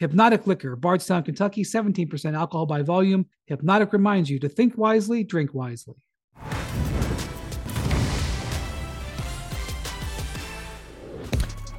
[0.00, 3.26] Hpnotiq Liquor, Bardstown, Kentucky, 17% alcohol by volume.
[3.50, 5.96] Hpnotiq reminds you to think wisely, drink wisely.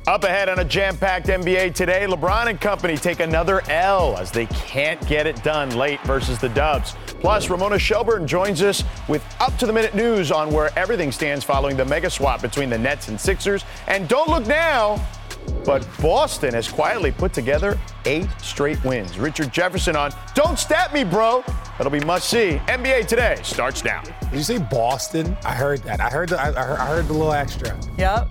[0.10, 4.32] Up ahead on a jam packed NBA today, LeBron and company take another L as
[4.32, 6.96] they can't get it done late versus the Dubs.
[7.06, 11.46] Plus, Ramona Shelburne joins us with up to the minute news on where everything stands
[11.46, 13.64] following the mega swap between the Nets and Sixers.
[13.88, 15.00] And don't look now,
[15.66, 19.20] but Boston has quietly put together eight straight wins.
[19.20, 21.44] Richard Jefferson on Don't Stat Me, Bro.
[21.78, 22.60] That'll be must see.
[22.68, 24.02] NBA Today starts now.
[24.02, 25.38] Did you say Boston?
[25.46, 26.02] I heard that.
[26.02, 27.80] I heard the, I heard, I heard the little extra.
[27.98, 28.30] Yep.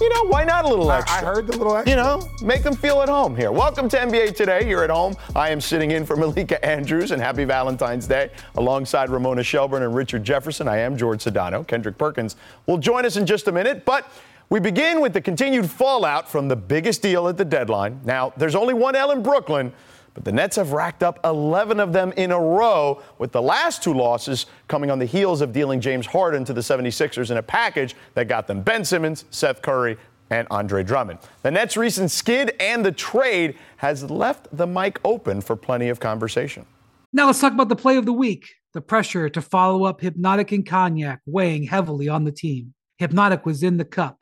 [0.00, 1.18] You know, why not a little extra?
[1.18, 1.90] I, I heard the little extra.
[1.90, 3.52] You know, make them feel at home here.
[3.52, 4.68] Welcome to NBA Today.
[4.68, 5.14] You're at home.
[5.36, 8.30] I am sitting in for Malika Andrews, and happy Valentine's Day.
[8.56, 11.64] Alongside Ramona Shelburne and Richard Jefferson, I am George Sedano.
[11.64, 12.34] Kendrick Perkins
[12.66, 14.10] will join us in just a minute, but
[14.50, 18.00] we begin with the continued fallout from the biggest deal at the deadline.
[18.04, 19.72] Now, there's only one L in Brooklyn,
[20.14, 23.82] but the Nets have racked up 11 of them in a row, with the last
[23.82, 27.42] two losses coming on the heels of dealing James Harden to the 76ers in a
[27.42, 29.96] package that got them Ben Simmons, Seth Curry,
[30.30, 31.18] and Andre Drummond.
[31.42, 36.00] The Nets' recent skid and the trade has left the mic open for plenty of
[36.00, 36.64] conversation.
[37.12, 38.54] Now let's talk about the play of the week.
[38.72, 42.72] The pressure to follow up Hpnotiq and Cognac weighing heavily on the team.
[43.00, 44.21] Hpnotiq was in the cup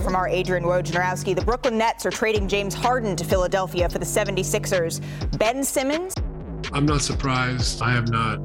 [0.00, 4.04] From our Adrian Wojnarowski, the Brooklyn Nets are trading James Harden to Philadelphia for the
[4.04, 5.00] 76ers.
[5.38, 6.14] Ben Simmons.
[6.72, 7.82] I'm not surprised.
[7.82, 8.38] I have not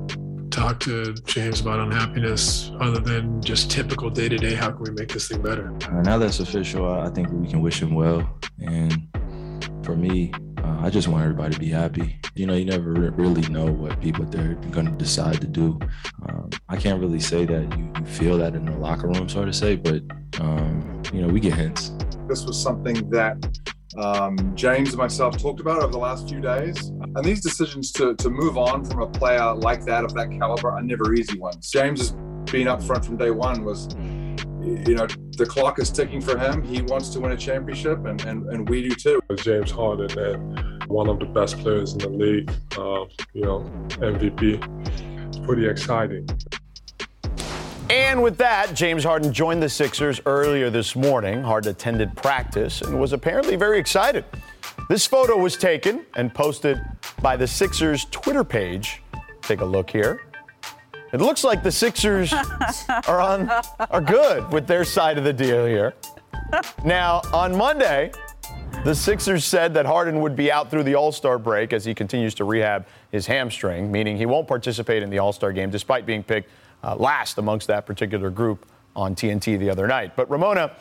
[0.51, 4.53] talked to James about unhappiness other than just typical day to day.
[4.53, 5.75] How can we make this thing better?
[5.87, 8.39] Uh, now that's official, I think we can wish him well.
[8.59, 9.07] And
[9.83, 12.19] for me, uh, I just want everybody to be happy.
[12.35, 15.79] You know, you never really know what people they're going to decide to do.
[16.27, 19.45] Um, I can't really say that you, you, feel that in the locker room, so
[19.45, 20.01] to say, but
[20.39, 21.91] um, you know, we get hints.
[22.27, 23.37] This was something that
[23.97, 26.89] um, James and myself talked about over the last few days.
[26.89, 30.71] And these decisions to, to move on from a player like that of that caliber
[30.71, 31.69] are never easy ones.
[31.69, 32.11] James has
[32.51, 33.87] been up front from day one was
[34.67, 35.07] you know,
[35.37, 36.63] the clock is ticking for him.
[36.63, 39.21] He wants to win a championship, and, and, and we do too.
[39.37, 43.59] James Harden and one of the best players in the league, uh, you know,
[43.99, 45.27] MVP.
[45.27, 46.27] It's pretty exciting.
[47.89, 51.41] And with that, James Harden joined the Sixers earlier this morning.
[51.41, 54.25] Harden attended practice and was apparently very excited.
[54.89, 56.81] This photo was taken and posted
[57.21, 59.01] by the Sixers Twitter page.
[59.41, 60.26] Take a look here.
[61.13, 62.33] It looks like the Sixers
[63.07, 63.49] are on
[63.89, 65.93] are good with their side of the deal here.
[66.83, 68.11] Now, on Monday,
[68.83, 72.33] the Sixers said that Harden would be out through the All-Star break as he continues
[72.35, 76.49] to rehab his hamstring, meaning he won't participate in the All-Star game despite being picked
[76.83, 80.15] uh, last amongst that particular group on TNT the other night.
[80.15, 80.75] But Ramona,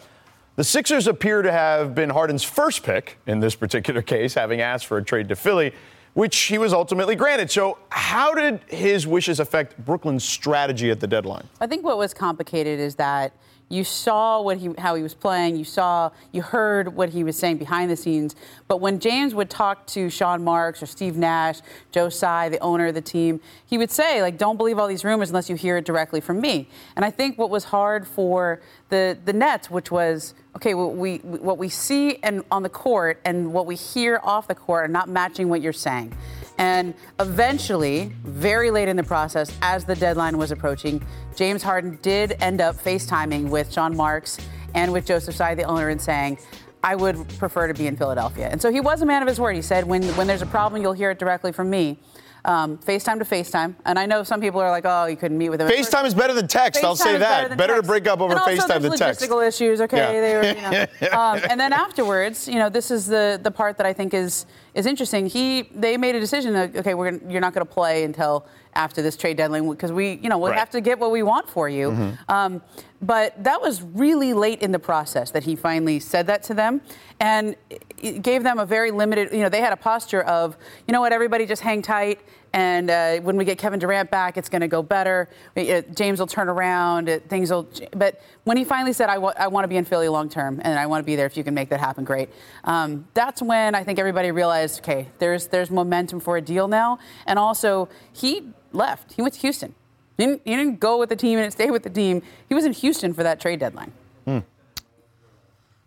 [0.56, 4.87] the Sixers appear to have been Harden's first pick in this particular case, having asked
[4.87, 5.72] for a trade to Philly
[6.16, 7.50] which he was ultimately granted.
[7.50, 11.47] So, how did his wishes affect Brooklyn's strategy at the deadline?
[11.60, 13.34] I think what was complicated is that
[13.69, 15.56] you saw what he, how he was playing.
[15.56, 18.34] You saw, you heard what he was saying behind the scenes.
[18.66, 21.60] But when James would talk to Sean Marks or Steve Nash,
[21.91, 25.05] Joe Tsai, the owner of the team, he would say, like, don't believe all these
[25.05, 26.69] rumors unless you hear it directly from me.
[26.94, 31.19] And I think what was hard for the the Nets, which was okay, what we
[31.19, 34.88] what we see and on the court and what we hear off the court are
[34.88, 36.12] not matching what you're saying.
[36.58, 41.05] And eventually, very late in the process, as the deadline was approaching,
[41.37, 44.38] James Harden did end up FaceTiming with Sean Marks
[44.75, 46.38] and with Joseph Tsai, the owner, and saying,
[46.82, 48.49] I would prefer to be in Philadelphia.
[48.50, 49.55] And so he was a man of his word.
[49.55, 51.99] He said, when, when there's a problem, you'll hear it directly from me
[52.46, 53.75] um, FaceTime to FaceTime.
[53.84, 55.69] And I know some people are like, oh, you couldn't meet with him.
[55.69, 56.81] FaceTime is better than text.
[56.81, 57.48] FaceTime I'll say that.
[57.48, 59.20] Better, better to break up over and FaceTime than text.
[59.20, 59.81] logistical issues.
[59.81, 60.20] Okay, yeah.
[60.20, 61.19] they were, you know.
[61.19, 64.46] um, and then afterwards, you know, this is the the part that I think is
[64.75, 65.26] is interesting.
[65.26, 66.54] He they made a decision.
[66.54, 68.46] That, okay, we're gonna, you're not going to play until
[68.76, 70.58] after this trade deadline because we, you know, we'll Right.
[70.58, 71.90] have to get what we want for you.
[71.90, 72.31] Mm-hmm.
[72.32, 72.62] Um,
[73.02, 76.81] but that was really late in the process that he finally said that to them,
[77.20, 77.56] and
[77.99, 79.32] it gave them a very limited.
[79.32, 80.56] You know, they had a posture of,
[80.87, 82.20] you know what, everybody just hang tight.
[82.52, 85.28] And uh, when we get Kevin Durant back, it's going to go better.
[85.56, 87.08] Uh, James will turn around.
[87.08, 87.69] uh, things will.
[87.93, 90.87] But when he finally said, "I want to be in Philly long term, and I
[90.87, 92.31] want to be there if you can make that happen," great.
[92.64, 96.98] Um, that's when I think everybody realized, okay, there's there's momentum for a deal now.
[97.26, 99.12] And also, he left.
[99.14, 99.75] He went to Houston.
[100.16, 102.22] He didn't, he didn't go with the team and stay with the team.
[102.49, 103.92] He was in Houston for that trade deadline.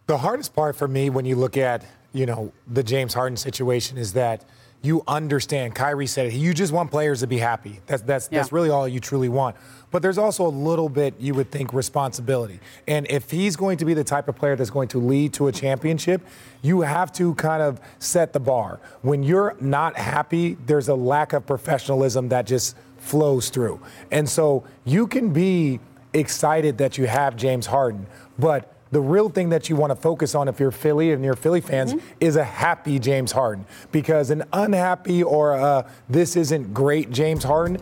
[0.06, 3.96] The hardest part for me when you look at, you know, the James Harden situation
[3.96, 4.44] is that
[4.82, 5.76] you understand.
[5.76, 6.34] Kyrie said it.
[6.34, 7.80] You just want players to be happy.
[7.86, 8.40] That's that's Yeah.
[8.40, 9.56] that's really all you truly want.
[9.92, 12.60] But there's also a little bit you would think responsibility.
[12.88, 15.48] And if he's going to be the type of player that's going to lead to
[15.48, 16.22] a championship,
[16.62, 18.80] you have to kind of set the bar.
[19.02, 23.80] When you're not happy, there's a lack of professionalism that just flows through.
[24.12, 25.80] And so you can be
[26.14, 28.06] excited that you have James Harden,
[28.38, 31.36] but the real thing that you want to focus on if you're Philly and you're
[31.36, 32.08] Philly fans mm-hmm.
[32.20, 33.66] is a happy James Harden.
[33.92, 37.78] Because an unhappy or this isn't great James Harden,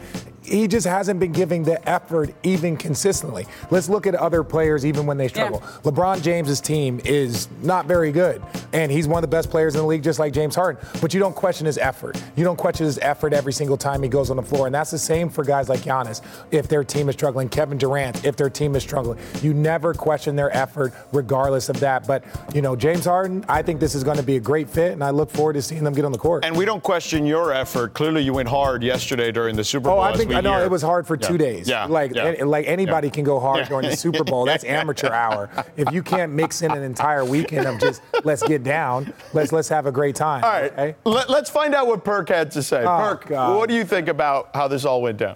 [0.48, 3.46] he just hasn't been giving the effort even consistently.
[3.70, 5.60] Let's look at other players even when they struggle.
[5.84, 8.42] LeBron James's team is not very good,
[8.74, 10.82] and he's one of the best players in the league, just like James Harden.
[11.02, 12.22] But you don't question his effort.
[12.36, 14.92] You don't question his effort every single time he goes on the floor, and that's
[14.92, 16.22] the same for guys like Giannis.
[16.52, 20.36] If their team is struggling, Kevin Durant, if their team is struggling, you never question
[20.36, 22.08] their effort, regardless of that.
[22.08, 22.24] But
[22.54, 25.04] you know, James Harden, I think this is going to be a great fit, and
[25.04, 26.46] I look forward to seeing them get on the court.
[26.46, 27.94] And we don't question your effort.
[27.94, 30.00] Clearly, you went hard yesterday during the Super oh, Bowl.
[30.00, 30.66] Oh, I as think we I know hear.
[30.66, 31.28] it was hard for Yeah.
[31.28, 31.68] two days.
[31.68, 31.86] Yeah.
[31.86, 32.24] like yeah.
[32.26, 33.14] any- like anybody Yeah.
[33.14, 33.70] can go hard Yeah.
[33.70, 34.46] during the Super Bowl.
[34.46, 35.50] That's amateur hour.
[35.76, 39.70] If you can't mix in an entire weekend of just let's get down, let's let's
[39.70, 40.44] have a great time.
[40.44, 40.72] All right.
[40.72, 40.96] okay?
[41.04, 42.84] Let, us find out what Perk had to say.
[42.84, 43.58] Oh, Perk, God.
[43.58, 45.36] what do you think about how this all went down?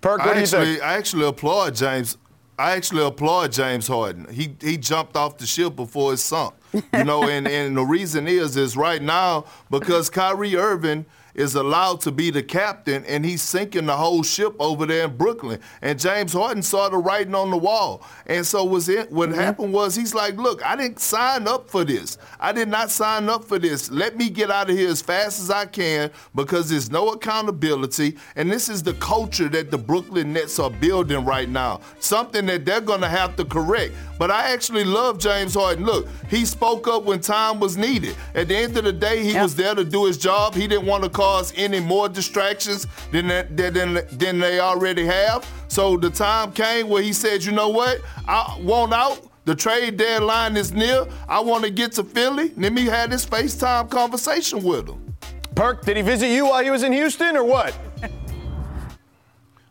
[0.00, 0.82] Perk, what I do you actually, think?
[0.82, 2.18] I actually applaud James.
[2.58, 4.26] I actually applaud James Harden.
[4.32, 6.54] He he jumped off the ship before it sunk.
[6.72, 12.00] You know, and, and the reason is is right now because Kyrie Irving is allowed
[12.02, 15.60] to be the captain and he's sinking the whole ship over there in Brooklyn.
[15.80, 18.02] And James Harden saw the writing on the wall.
[18.26, 19.38] And so was it what mm-hmm.
[19.38, 22.18] happened was he's like, look, I didn't sign up for this.
[22.38, 23.90] I did not sign up for this.
[23.90, 28.16] Let me get out of here as fast as I can because there's no accountability.
[28.36, 31.80] And this is the culture that the Brooklyn Nets are building right now.
[32.00, 33.94] Something that they're gonna have to correct.
[34.18, 35.84] But I actually love James Harden.
[35.84, 38.14] Look, he spoke up when time was needed.
[38.34, 40.54] At the end of the day, he was there to do his job.
[40.54, 45.46] He didn't want to cause any more distractions than, that- than, than they already have.
[45.68, 48.00] So the time came where he said, you know what?
[48.26, 49.28] I want out.
[49.44, 51.06] The trade deadline is near.
[51.28, 52.52] I want to get to Philly.
[52.56, 55.16] Let me have this FaceTime conversation with him.
[55.54, 57.76] Perk, did he visit you while he was in Houston or what?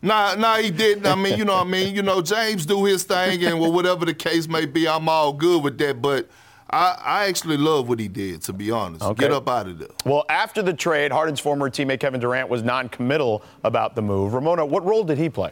[0.01, 1.05] Nah, nah, he didn't.
[1.05, 1.93] I mean, you know what I mean?
[1.95, 5.31] You know, James do his thing, and well, whatever the case may be, I'm all
[5.31, 6.01] good with that.
[6.01, 6.27] But
[6.71, 9.03] I, I actually love what he did, to be honest.
[9.03, 9.21] Okay.
[9.21, 9.89] Get up out of there.
[10.05, 14.33] Well, after the trade, Harden's former teammate Kevin Durant was non-committal about the move.
[14.33, 15.51] Ramona, what role did he play?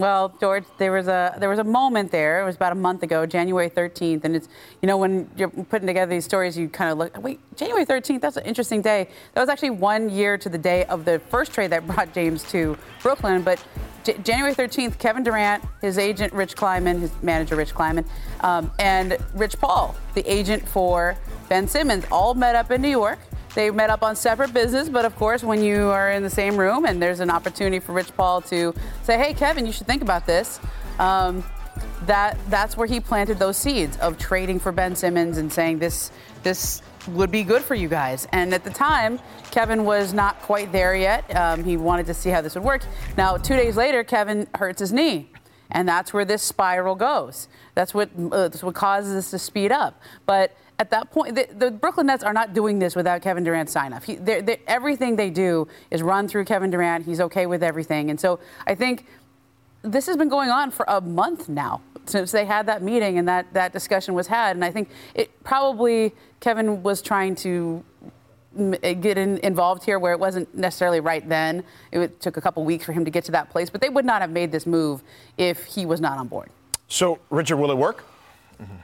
[0.00, 2.40] Well, George, there was a there was a moment there.
[2.40, 4.48] It was about a month ago, January 13th, and it's
[4.80, 7.22] you know when you're putting together these stories, you kind of look.
[7.22, 8.22] Wait, January 13th?
[8.22, 9.10] That's an interesting day.
[9.34, 12.44] That was actually one year to the day of the first trade that brought James
[12.44, 13.42] to Brooklyn.
[13.42, 13.62] But
[14.02, 18.06] J- January 13th, Kevin Durant, his agent Rich Kleiman, his manager Rich Kleiman,
[18.40, 21.14] um, and Rich Paul, the agent for
[21.50, 23.18] Ben Simmons, all met up in New York.
[23.54, 26.56] They met up on separate business, but of course, when you are in the same
[26.56, 30.02] room and there's an opportunity for Rich Paul to say, "Hey, Kevin, you should think
[30.02, 30.60] about this,"
[30.98, 31.44] um,
[32.06, 36.12] that that's where he planted those seeds of trading for Ben Simmons and saying this
[36.42, 38.28] this would be good for you guys.
[38.32, 39.18] And at the time,
[39.50, 41.34] Kevin was not quite there yet.
[41.34, 42.82] Um, he wanted to see how this would work.
[43.16, 45.30] Now, two days later, Kevin hurts his knee.
[45.72, 47.48] And that's where this spiral goes.
[47.74, 50.00] That's what, uh, that's what causes this to speed up.
[50.26, 53.70] But at that point, the, the Brooklyn Nets are not doing this without Kevin Durant's
[53.70, 54.04] sign off.
[54.04, 57.04] He, they're, they're, everything they do is run through Kevin Durant.
[57.04, 58.08] He's okay with everything.
[58.08, 59.04] And so I think
[59.82, 63.28] this has been going on for a month now since they had that meeting and
[63.28, 64.56] that, that discussion was had.
[64.56, 67.84] And I think it probably Kevin was trying to
[68.82, 71.62] eh, get in, involved here where it wasn't necessarily right then.
[71.92, 73.90] It would- took a couple weeks for him to get to that place, but they
[73.90, 75.02] would not have made this move
[75.36, 76.48] if he was not on board.
[76.88, 78.02] So, Richard, will it work?
[78.60, 78.76] Mm-hmm.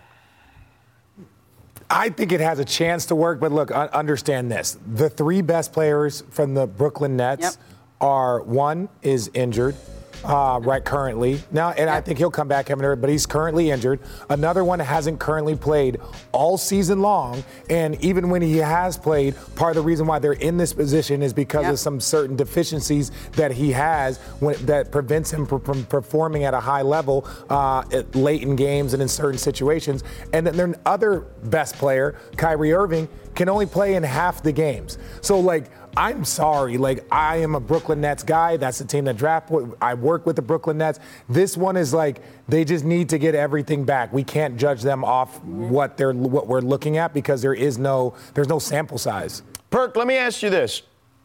[1.89, 5.73] I think it has a chance to work, but look, understand this: the three best
[5.73, 7.55] players from the Brooklyn Nets Yep.
[8.01, 9.77] are one is injured,
[10.25, 11.41] uh, right currently.
[11.51, 14.01] Now, and I think he'll come back, Kevin but he's currently injured.
[14.31, 16.01] Another one hasn't currently played
[16.33, 17.45] all season long.
[17.71, 21.23] And even when he has played, part of the reason why they're in this position
[21.23, 21.73] is because yep.
[21.73, 26.61] of some certain deficiencies that he has when, that prevents him from performing at a
[26.61, 27.83] high level uh,
[28.15, 30.05] late in games and in certain situations.
[30.33, 34.99] And then their other best player, Kyrie Irving, can only play in half the games.
[35.21, 36.77] So, like, I'm sorry.
[36.77, 38.59] Like, I am a Brooklyn Nets guy.
[38.59, 39.51] That's the team that draft.
[39.81, 41.01] I work with the Brooklyn Nets.
[41.29, 44.13] This one is like they just need to get everything back.
[44.13, 48.15] We can't judge them off what they're what we're looking at because there is no
[48.35, 49.43] there's no sample size.
[49.71, 50.83] Perk, let me ask you this.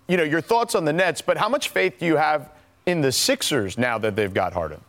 [0.07, 2.49] You know, your thoughts on the Nets, but how much faith do you have
[2.85, 4.81] in the Sixers now that they've got Harden?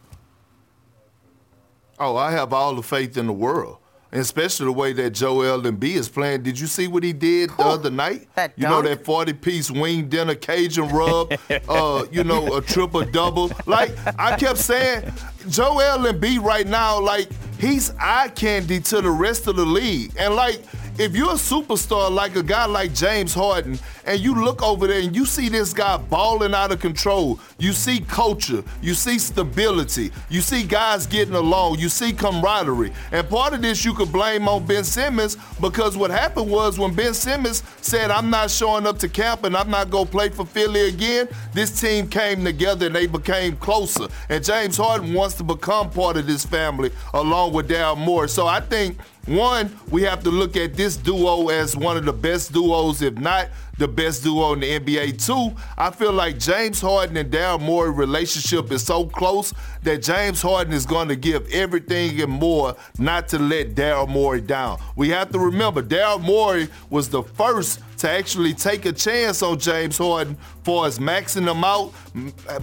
[1.99, 3.79] Oh, I have all the faith in the world
[4.13, 6.43] especially the way that Joel Embiid is playing.
[6.43, 8.29] Did you see what he did the other night?
[8.35, 11.33] That you know that 40 piece wing dinner Cajun rub,
[11.69, 13.51] uh, you know, a triple double.
[13.67, 15.11] Like I kept saying,
[15.49, 17.29] Joel Embiid right now, like
[17.59, 20.13] he's eye candy to the rest of the league.
[20.19, 20.61] And like
[20.99, 25.01] if you're a superstar like a guy like James Harden, and you look over there
[25.01, 30.11] and you see this guy balling out of control, you see culture, you see stability,
[30.29, 32.93] you see guys getting along, you see camaraderie.
[33.11, 36.95] And part of this you could blame on Ben Simmons because what happened was when
[36.95, 40.29] Ben Simmons said, I'm not showing up to camp and I'm not going to play
[40.29, 44.09] for Philly again, this team came together and they became closer.
[44.29, 48.29] And James Harden wants to become part of this family along with Daryl Morey.
[48.29, 52.13] So I think one, we have to look at this duo as one of the
[52.13, 53.49] best duos, if not
[53.83, 55.27] the best duo in the NBA.
[55.27, 60.41] Two, I feel like James Harden and Daryl Morey relationship is so close that James
[60.41, 64.81] Harden is going to give everything and more not to let Daryl Morey down.
[64.95, 69.57] We have to remember Daryl Morey was the first to actually take a chance on
[69.57, 71.93] James Harden for us maxing him out,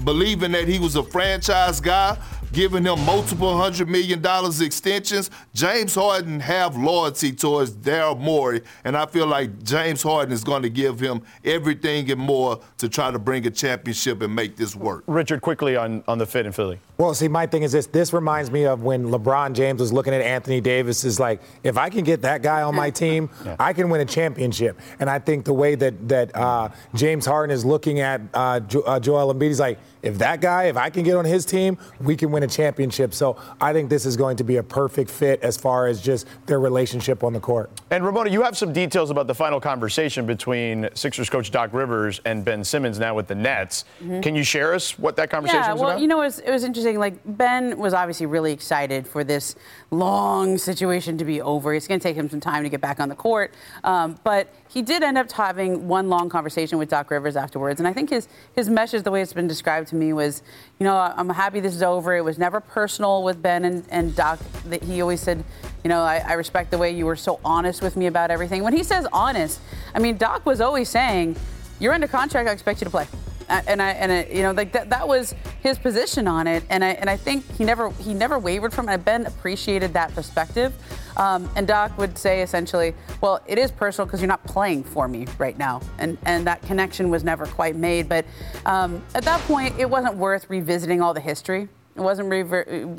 [0.03, 2.17] believing that he was a franchise guy
[2.51, 5.29] giving him multiple hundred million dollars extensions.
[5.53, 10.63] James Harden have loyalty towards Daryl Morey, and I feel like James Harden is going
[10.63, 14.75] to give him everything and more to try to bring a championship and make this
[14.75, 15.03] work.
[15.07, 16.79] Richard, quickly on, on the fit in Philly.
[16.97, 17.87] Well, see, my thing is this.
[17.87, 21.05] This reminds me of when LeBron James was looking at Anthony Davis.
[21.05, 23.55] Is like, if I can get that guy on my team, yeah.
[23.59, 24.79] I can win a championship.
[24.99, 28.81] And I think the way that that uh, James Harden is looking at uh, jo-
[28.81, 31.77] uh, Joel Embiid, he's like, if that guy, if I can get on his team,
[31.99, 33.13] we can win a championship.
[33.13, 36.27] So I think this is going to be a perfect fit as far as just
[36.45, 37.69] their relationship on the court.
[37.91, 42.21] And Ramona, you have some details about the final conversation between Sixers coach Doc Rivers
[42.25, 43.85] and Ben Simmons now with the Nets.
[44.01, 44.21] Mm-hmm.
[44.21, 46.01] Can you share us what that conversation yeah, was well, about?
[46.01, 46.99] you know, it was, it was interesting.
[46.99, 49.55] Like Ben was obviously really excited for this
[49.91, 51.73] long situation to be over.
[51.73, 53.53] It's going to take him some time to get back on the court,
[53.83, 57.79] um, but he did end up having one long conversation with Doc Rivers afterwards.
[57.79, 60.41] And I think his his message, the way it's been described to me, was,
[60.79, 62.15] you know, I'm happy this is over.
[62.15, 64.39] It was never personal with Ben and, and Doc.
[64.65, 65.43] That he always said,
[65.83, 68.63] you know, I, I respect the way you were so honest with me about everything.
[68.63, 69.59] When he says honest,
[69.93, 71.35] I mean, Doc was always saying,
[71.79, 72.49] you're under contract.
[72.49, 73.07] I expect you to play
[73.49, 76.89] and I and you know like that that was his position on it, and I
[76.89, 79.03] and I think he never he never wavered from it.
[79.03, 80.73] Ben appreciated that perspective,
[81.17, 85.07] um, and Doc would say essentially, well, it is personal because you're not playing for
[85.07, 88.07] me right now, and and that connection was never quite made.
[88.07, 88.25] But
[88.65, 91.67] um, at that point, it wasn't worth revisiting all the history.
[91.95, 92.29] It wasn't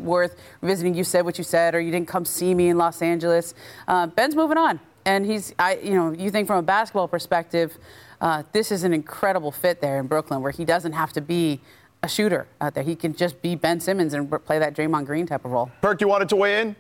[0.01, 0.95] worth revisiting.
[0.95, 3.55] You said what you said, or you didn't come see me in Los Angeles.
[3.89, 7.79] Uh, Ben's moving on, and he's I you know you think from a basketball perspective
[8.21, 11.61] uh, this is an incredible fit there in Brooklyn where he doesn't have to be
[12.03, 12.85] a shooter out there.
[12.85, 15.71] He can just be Ben Simmons and play that Draymond Green type of role.
[15.81, 16.77] Perk, you wanted to weigh in?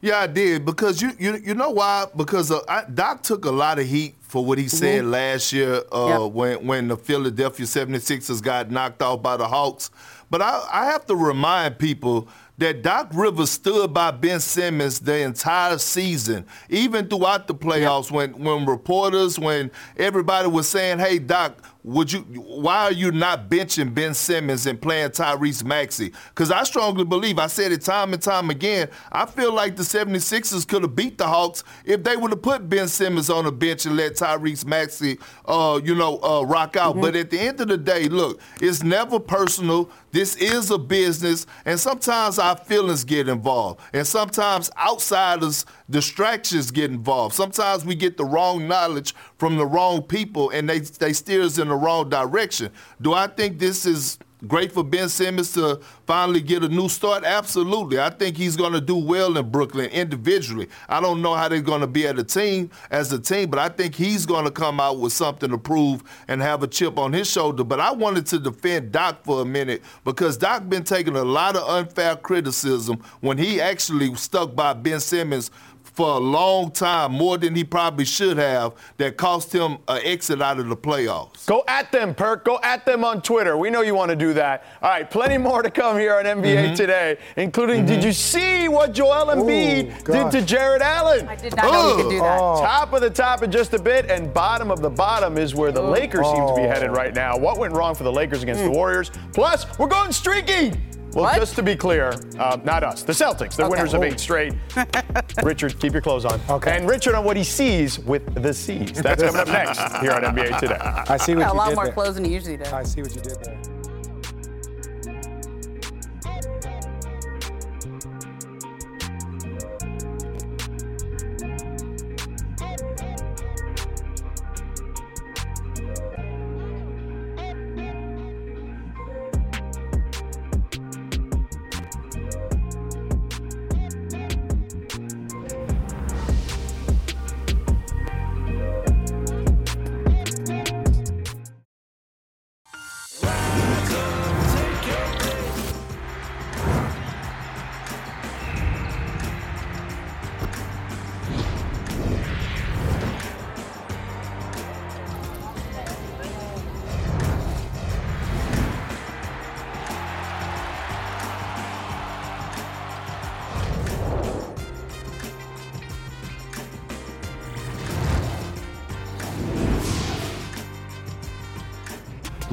[0.00, 2.06] Yeah, I did because you you you know why?
[2.16, 4.76] Because uh, I, Doc took a lot of heat for what he mm-hmm.
[4.76, 5.10] said mm-hmm.
[5.10, 6.32] last year uh, yep.
[6.32, 9.90] when when the Philadelphia 76ers got knocked off by the Hawks.
[10.30, 15.18] But I, I have to remind people that Doc Rivers stood by Ben Simmons the
[15.18, 21.62] entire season, even throughout the playoffs, when when reporters, when everybody was saying, "Hey, Doc,
[21.88, 22.20] would you?
[22.20, 26.12] Why are you not benching Ben Simmons and playing Tyrese Maxey?
[26.28, 29.82] Because I strongly believe, I said it time and time again, I feel like the
[29.82, 33.52] 76ers could have beat the Hawks if they would have put Ben Simmons on the
[33.52, 36.92] bench and let Tyrese Maxey, uh, you know, uh, rock out.
[36.92, 37.00] Mm-hmm.
[37.00, 39.90] But at the end of the day, look, it's never personal.
[40.10, 46.90] This is a business, and sometimes our feelings get involved, and sometimes outsiders, distractions get
[46.90, 47.34] involved.
[47.34, 51.58] Sometimes we get the wrong knowledge from the wrong people, and they they steer us
[51.58, 52.70] in the wrong direction.
[53.02, 57.24] Do I think this is great for Ben Simmons to finally get a new start?
[57.24, 57.98] Absolutely.
[57.98, 60.68] I think he's going to do well in Brooklyn individually.
[60.88, 63.58] I don't know how they're going to be as a team, as a team, but
[63.58, 66.98] I think he's going to come out with something to prove and have a chip
[66.98, 67.64] on his shoulder.
[67.64, 71.56] But I wanted to defend Doc for a minute because Doc been taking a lot
[71.56, 75.50] of unfair criticism when he actually stuck by Ben Simmons
[75.98, 80.40] for a long time, more than he probably should have, that cost him an exit
[80.40, 81.44] out of the playoffs.
[81.46, 82.44] Go at them, Perk.
[82.44, 83.56] Go at them on Twitter.
[83.56, 84.64] We know you want to do that.
[84.80, 86.74] All right, plenty more to come here on NBA mm-hmm.
[86.74, 87.96] today, including mm-hmm.
[87.96, 91.26] did you see what Joel Embiid Ooh, did to Jarrett Allen?
[91.26, 92.38] I did not know he could do that.
[92.40, 92.60] Oh.
[92.60, 95.72] Top of the top in just a bit, and bottom of the bottom is where
[95.72, 96.32] the Lakers oh.
[96.32, 97.36] seem to be headed right now.
[97.36, 98.66] What went wrong for the Lakers against mm.
[98.66, 99.10] the Warriors?
[99.32, 100.74] Plus, we're going streaky.
[101.18, 101.40] Well, what?
[101.40, 103.56] just to be clear, uh, not us, the Celtics.
[103.56, 103.76] They're okay.
[103.76, 104.54] winners of eight straight.
[105.42, 106.40] Richard, keep your clothes on.
[106.48, 106.76] Okay.
[106.76, 108.92] And Richard on what he sees with the C's.
[109.02, 110.76] That's coming up next here on NBA Today.
[110.78, 111.92] I see what you did A lot more there.
[111.92, 112.72] clothes than he usually does.
[112.72, 113.77] I see what you did there.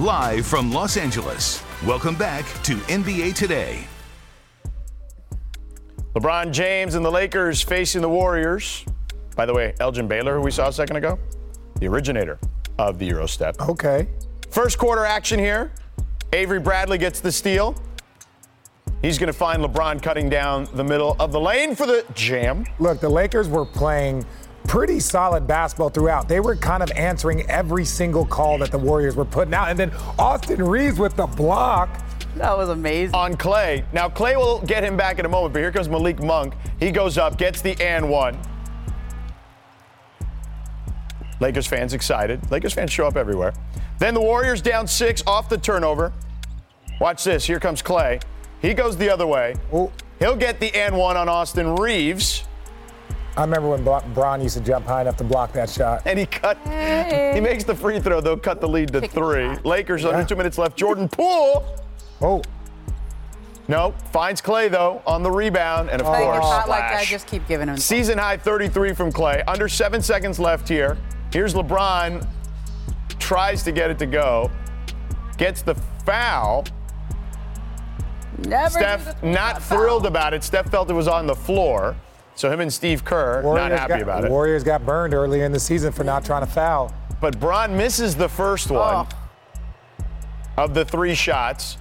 [0.05, 3.87] Live from Los Angeles, welcome back to NBA Today.
[6.13, 8.85] LeBron James and the Lakers facing the Warriors.
[9.35, 11.17] By the way, Elgin Baylor, who we saw a second ago,
[11.79, 12.37] the originator
[12.77, 13.59] of the Euro step.
[13.59, 14.07] Okay.
[14.51, 15.71] First quarter action here.
[16.33, 17.73] Avery Bradley gets the steal.
[19.01, 22.67] He's going to find LeBron cutting down the middle of the lane for the jam.
[22.77, 24.23] Look, the Lakers were playing
[24.67, 26.27] pretty solid basketball throughout.
[26.27, 29.69] They were kind of answering every single call that the Warriors were putting out.
[29.69, 32.01] And then Austin Reaves with the block.
[32.35, 33.15] That was amazing.
[33.15, 33.85] On Klay.
[33.93, 36.53] Now, Klay will get him back in a moment, but here comes Malik Monk.
[36.79, 38.37] He goes up, gets the and one.
[41.39, 42.49] Lakers fans excited.
[42.51, 43.53] Lakers fans show up everywhere.
[43.99, 46.11] Then the Warriors down six off the turnover.
[46.99, 47.45] Watch this.
[47.45, 48.21] Here comes Klay.
[48.61, 49.55] He goes the other way.
[49.73, 49.91] Ooh.
[50.19, 52.44] He'll get the and one on Austin Reaves.
[53.37, 56.03] I remember when Bron used to jump high enough to block that shot.
[56.05, 56.57] And he cut.
[56.59, 57.31] Hey.
[57.35, 59.57] He makes the free throw, though, cut the lead to three.
[59.65, 60.09] Lakers yeah.
[60.09, 60.77] under two minutes left.
[60.77, 61.65] Jordan Poole.
[62.21, 62.41] Oh.
[63.67, 66.13] No, finds Klay though on the rebound, and of oh.
[66.13, 67.77] course, shot like I just keep giving him.
[67.77, 69.43] Season high 33 from Klay.
[69.47, 70.97] Under seven seconds left here.
[71.33, 72.27] Here's LeBron.
[73.17, 74.51] Tries to get it to go.
[75.37, 75.73] Gets the
[76.05, 76.65] foul.
[78.37, 80.07] Never Steph not thrilled foul.
[80.07, 80.43] about it.
[80.43, 81.95] Steph felt it was on the floor.
[82.35, 84.29] So him and Steve Kerr Warriors not happy got, about it.
[84.29, 86.93] Warriors got burned earlier in the season for not trying to foul.
[87.21, 90.05] But Bron misses the first one oh.
[90.57, 91.77] of the three shots.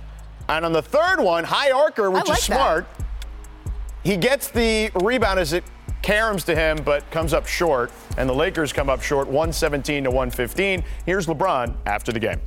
[0.49, 3.75] And on the third one, high archer, which like is smart, that.
[4.05, 5.65] he gets the rebound as it
[6.03, 7.91] caroms to him, but comes up short.
[8.17, 10.85] And the Lakers come up short, 117 to 115.
[11.07, 12.41] Here's LeBron after the game.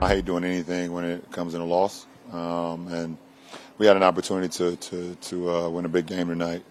[0.00, 2.06] I hate doing anything when it comes in a loss.
[2.32, 3.18] Um, and
[3.78, 6.62] we had an opportunity to, to, to uh, win a big game tonight.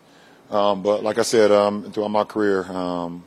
[0.56, 3.26] Um, but like I said, um, throughout my career, um,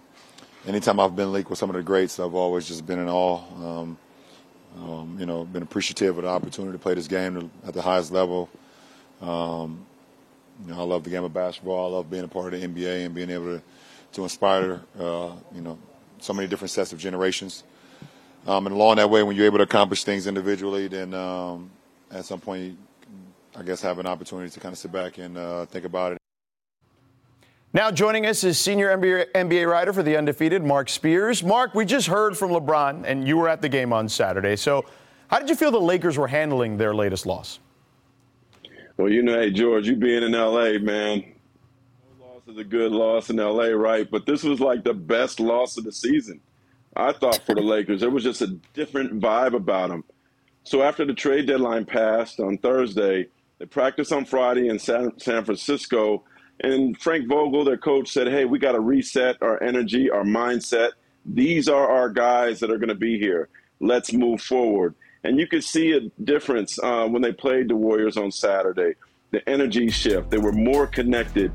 [0.67, 3.43] anytime I've been linked with some of the greats, I've always just been in awe.
[3.62, 3.99] Um,
[4.79, 8.12] um, you know, been appreciative of the opportunity to play this game at the highest
[8.12, 8.49] level.
[9.21, 9.85] Um,
[10.64, 11.93] you know, I love the game of basketball.
[11.93, 13.62] I love being a part of the NBA and being able to,
[14.12, 15.79] to inspire, uh, you know,
[16.21, 17.62] so many different sets of generations.
[18.47, 21.12] and along that way, when you're able to accomplish things individually, then
[22.11, 22.79] at some point,
[23.55, 26.18] I guess, have an opportunity to kind of sit back and uh, think about it.
[27.75, 31.45] Now joining us is senior NBA, NBA, writer for the undefeated, Marc Spears.
[31.45, 34.57] Marc, we just heard from LeBron, and you were at the game on Saturday.
[34.57, 34.87] So,
[35.29, 37.59] how did you feel the Lakers were handling their latest loss?
[38.97, 41.23] Well, you know, hey George, you being in LA, man,
[42.19, 44.11] no loss is a good loss in LA, right?
[44.11, 46.41] But this was like the best loss of the season.
[46.97, 50.05] I thought for the Lakers, there was just a different vibe about them.
[50.65, 53.29] So after the trade deadline passed on Thursday,
[53.59, 56.25] they practiced on Friday in San, San Francisco
[56.61, 60.90] and Frank Vogel, their coach, said, hey, we got to reset our energy, our mindset.
[61.25, 63.49] These are our guys that are going to be here.
[63.81, 64.94] Let's move forward.
[65.25, 68.94] And you could see a difference uh, when they played the Warriors on Saturday.
[69.31, 71.53] The energy shift, they were more connected.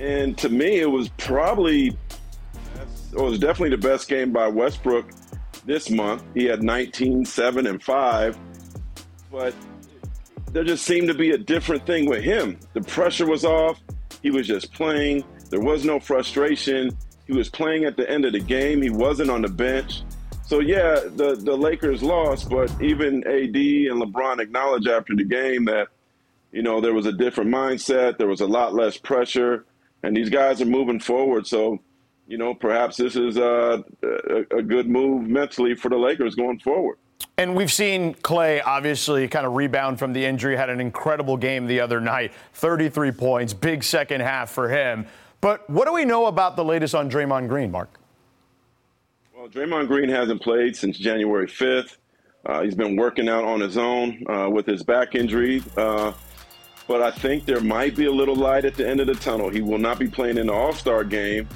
[0.00, 1.96] And to me, it was probably,
[3.12, 5.10] it was definitely the best game by Westbrook
[5.64, 6.24] this month.
[6.34, 8.38] He had 19, 7, and 5.
[9.30, 9.54] But
[10.52, 12.58] there just seemed to be a different thing with him.
[12.74, 13.80] The pressure was off.
[14.22, 15.24] He was just playing.
[15.50, 16.96] There was no frustration.
[17.26, 18.82] He was playing at the end of the game.
[18.82, 20.02] He wasn't on the bench.
[20.44, 25.64] So yeah, the the Lakers lost, but even AD and LeBron acknowledged after the game
[25.66, 25.88] that
[26.50, 29.64] you know there was a different mindset, there was a lot less pressure,
[30.02, 31.46] and these guys are moving forward.
[31.46, 31.78] So
[32.26, 36.58] you know perhaps this is a, a, a good move mentally for the Lakers going
[36.58, 36.98] forward.
[37.38, 41.66] And we've seen Klay obviously kind of rebound from the injury, had an incredible game
[41.66, 45.06] the other night 33 points, big second half for him.
[45.40, 47.98] But what do we know about the latest on Draymond Green, Marc?
[49.34, 51.96] Well, Draymond Green hasn't played since January 5th.
[52.44, 55.62] Uh, he's been working out on his own uh, with his back injury.
[55.76, 56.12] Uh,
[56.86, 59.48] but I think there might be a little light at the end of the tunnel.
[59.48, 61.48] He will not be playing in the All Star game,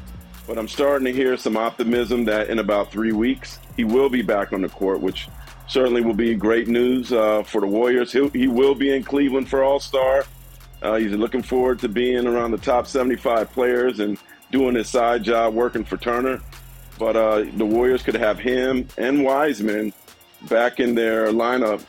[0.46, 4.22] but I'm starting to hear some optimism that in about three weeks he will be
[4.22, 5.28] back on the court, which
[5.66, 8.12] certainly will be great news uh, for the Warriors.
[8.12, 10.24] He'll, he will be in Cleveland for All Star.
[10.82, 14.18] Uh, he's looking forward to being around the top 75 players and
[14.50, 16.40] doing his side job working for Turner.
[16.98, 19.92] But uh, the Warriors could have him and Wiseman
[20.48, 21.84] back in their lineup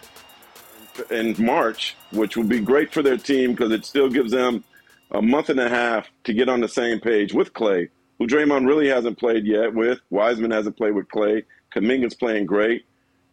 [1.12, 4.63] in March, which will be great for their team because it still gives them
[5.12, 8.68] a month and a half to get on the same page with Klay, who Draymond
[8.68, 10.00] really hasn't played yet with.
[10.10, 11.44] Wiseman hasn't played with Klay.
[11.74, 12.86] Kuminga's playing great.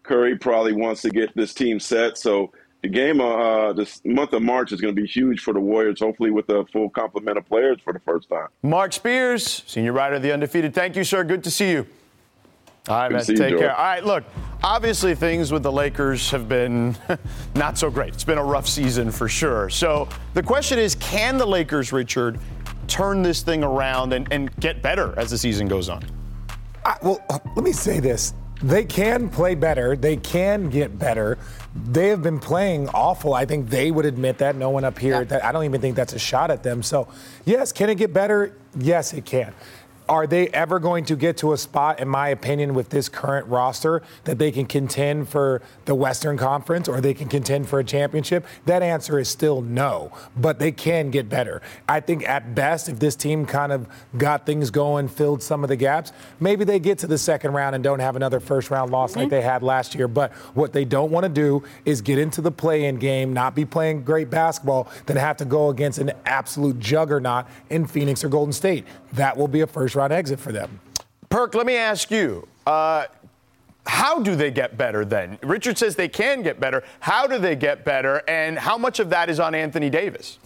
[0.04, 2.16] Curry probably wants to get this team set.
[2.16, 5.54] So the game, uh, uh, this month of March is going to be huge for
[5.54, 8.48] the Warriors, hopefully with a full complement of players for the first time.
[8.62, 10.74] Marc Spears, senior writer of The Undefeated.
[10.74, 11.24] Thank you, sir.
[11.24, 11.86] Good to see you.
[12.86, 13.24] All right, man.
[13.24, 13.74] Take you, care.
[13.74, 14.24] All right, look,
[14.62, 16.94] obviously things with the Lakers have been
[17.54, 18.12] not so great.
[18.12, 19.70] It's been a rough season for sure.
[19.70, 22.38] So the question is can the Lakers, Richard,
[22.86, 26.04] turn this thing around and, and get better as the season goes on?
[26.84, 27.24] I, well,
[27.56, 28.34] let me say this.
[28.62, 29.96] They can play better.
[29.96, 31.38] They can get better.
[31.74, 33.34] They have been playing awful.
[33.34, 34.56] I think they would admit that.
[34.56, 35.18] No one up here.
[35.18, 35.24] Yeah.
[35.24, 36.82] That I don't even think that's a shot at them.
[36.82, 37.08] So,
[37.44, 38.56] yes, can it get better?
[38.76, 39.52] Yes, it can.
[40.06, 43.46] Are they ever going to get to a spot, in my opinion, with this current
[43.46, 47.84] roster that they can contend for the Western Conference or they can contend for a
[47.84, 48.46] championship?
[48.66, 51.62] That answer is still no, but they can get better.
[51.88, 53.88] I think at best, if this team kind of
[54.18, 57.74] got things going, filled some of the gaps, maybe they get to the second round
[57.74, 59.20] and don't have another first round loss mm-hmm.
[59.20, 60.06] like they had last year.
[60.06, 63.54] But what they don't want to do is get into the play in game, not
[63.54, 68.28] be playing great basketball, then have to go against an absolute juggernaut in Phoenix or
[68.28, 68.84] Golden State.
[69.14, 70.80] That will be a first first round exit for them.
[71.28, 72.48] Perk, let me ask you.
[72.66, 73.06] Uh,
[73.86, 75.38] how do they get better then?
[75.42, 76.82] Richard says they can get better.
[77.00, 78.22] How do they get better?
[78.26, 80.38] And how much of that is on Anthony Davis?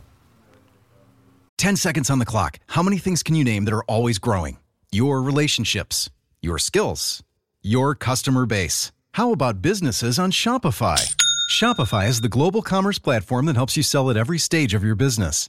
[1.57, 2.59] 10 seconds on the clock.
[2.69, 4.59] How many things can you name that are always growing?
[4.93, 6.11] Your relationships,
[6.43, 7.23] your skills,
[7.63, 8.93] your customer base.
[9.13, 11.01] How about businesses on Shopify?
[11.51, 14.95] Shopify is the global commerce platform that helps you sell at every stage of your
[14.95, 15.49] business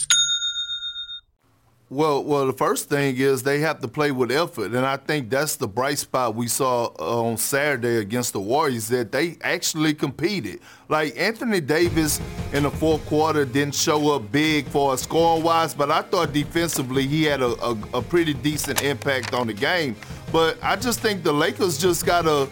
[1.91, 5.29] Well, well, the first thing is they have to play with effort, and I think
[5.29, 9.93] that's the bright spot we saw uh, on Saturday against the Warriors that they actually
[9.93, 10.61] competed.
[10.87, 12.21] Like Anthony Davis
[12.53, 16.31] in the fourth quarter didn't show up big for a scoring wise, but I thought
[16.31, 19.97] defensively he had a, a, a pretty decent impact on the game.
[20.31, 22.47] But I just think the Lakers just gotta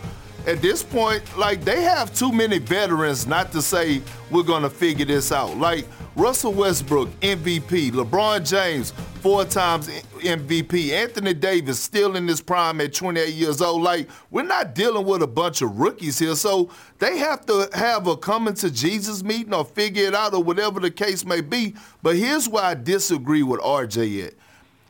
[0.47, 5.05] at this point, like they have too many veterans not to say we're gonna figure
[5.05, 5.57] this out.
[5.57, 10.91] Like Russell Westbrook, MVP, LeBron James, four times MVP.
[10.91, 13.81] Anthony Davis still in his prime at 28 years old.
[13.81, 16.35] Like, we're not dealing with a bunch of rookies here.
[16.35, 20.41] So they have to have a coming to Jesus meeting or figure it out or
[20.41, 21.75] whatever the case may be.
[22.01, 24.33] But here's why I disagree with RJ at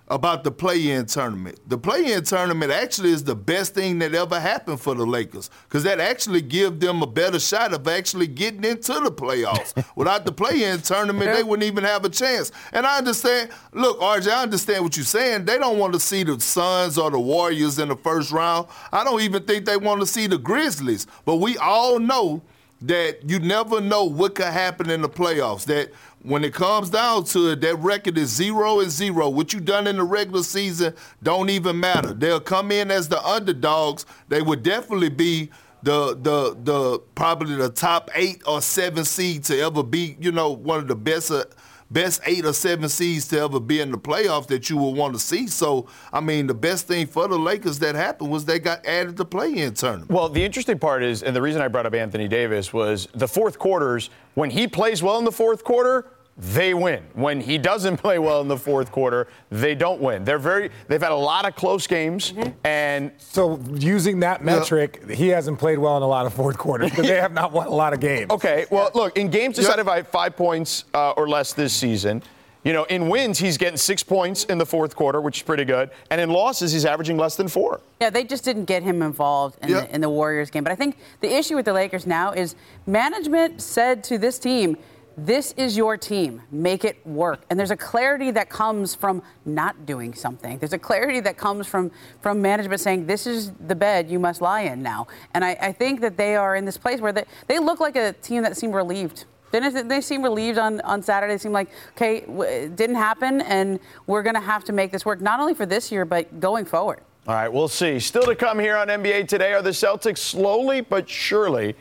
[0.09, 1.59] about the play-in tournament.
[1.67, 5.83] The play-in tournament actually is the best thing that ever happened for the Lakers because
[5.83, 9.85] that actually gives them a better shot of actually getting into the playoffs.
[9.95, 12.51] Without the play-in tournament, they wouldn't even have a chance.
[12.73, 13.51] And I understand.
[13.73, 15.45] Look, RJ, I understand what you're saying.
[15.45, 18.67] They don't want to see the Suns or the Warriors in the first round.
[18.91, 21.05] I don't even think they want to see the Grizzlies.
[21.25, 22.41] But we all know
[22.81, 25.65] that you never know what could happen in the playoffs.
[25.65, 25.91] That
[26.23, 29.29] when it comes down to it, that record is zero and zero.
[29.29, 32.13] What you done in the regular season don't even matter.
[32.13, 34.05] They'll come in as the underdogs.
[34.27, 35.49] They would definitely be
[35.82, 40.51] the the the probably the top eight or seven seed to ever be, you know,
[40.51, 41.32] one of the best.
[41.32, 41.45] Uh,
[41.91, 45.13] best eight or seven seeds to ever be in the playoffs that you will want
[45.13, 45.47] to see.
[45.47, 49.17] So, I mean, the best thing for the Lakers that happened was they got added
[49.17, 50.12] to play-in tournament.
[50.12, 53.28] Well, the interesting part is, and the reason I brought up Anthony Davis was the
[53.28, 54.10] fourth quarters.
[54.36, 56.08] When he plays well in the fourth quarter,
[56.39, 57.04] they win.
[57.13, 60.23] When he doesn't play well in the fourth quarter, they don't win.
[60.23, 62.49] They're very they've had a lot of close games mm-hmm.
[62.63, 65.15] and so using that metric, yeah.
[65.15, 67.67] he hasn't played well in a lot of fourth quarters because they have not won
[67.67, 68.32] a lot of games.
[68.32, 72.23] Okay, well, look, in games decided by 5 points uh, or less this season,
[72.63, 75.63] you know, in wins, he's getting six points in the fourth quarter, which is pretty
[75.63, 75.91] good.
[76.12, 77.80] And in losses, he's averaging less than four.
[78.02, 80.63] Yeah, they just didn't get him involved in, the, in the Warriors game.
[80.63, 84.78] But I think the issue with the Lakers now is management said to this team,
[85.25, 86.41] this is your team.
[86.51, 87.41] Make it work.
[87.49, 90.58] And there's a clarity that comes from not doing something.
[90.60, 94.41] There's a clarity that comes from, from management saying, this is the bed you must
[94.41, 95.08] lie in now.
[95.34, 97.95] And I, I think that they are in this place where they, they look like
[97.95, 99.25] a team that seemed relieved.
[99.51, 101.34] Didn't they seem relieved on, on Saturday?
[101.34, 105.05] They seemed like, okay, it didn't happen, and we're going to have to make this
[105.05, 107.01] work, not only for this year, but going forward.
[107.27, 107.99] All right, we'll see.
[107.99, 111.75] Still to come here on NBA Today are the Celtics slowly but surely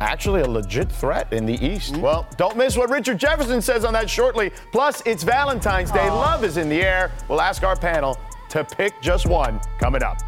[0.00, 1.92] actually a legit threat in the East.
[1.92, 2.02] Mm-hmm.
[2.02, 4.50] Well, don't miss what Richard Jefferson says on that shortly.
[4.72, 6.00] Plus, it's Valentine's Day.
[6.00, 6.10] Aww.
[6.10, 7.12] Love is in the air.
[7.28, 8.18] We'll ask our panel
[8.50, 10.18] to pick just one coming up.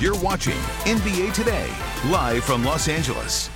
[0.00, 1.70] You're watching NBA Today,
[2.10, 3.48] live from Los Angeles.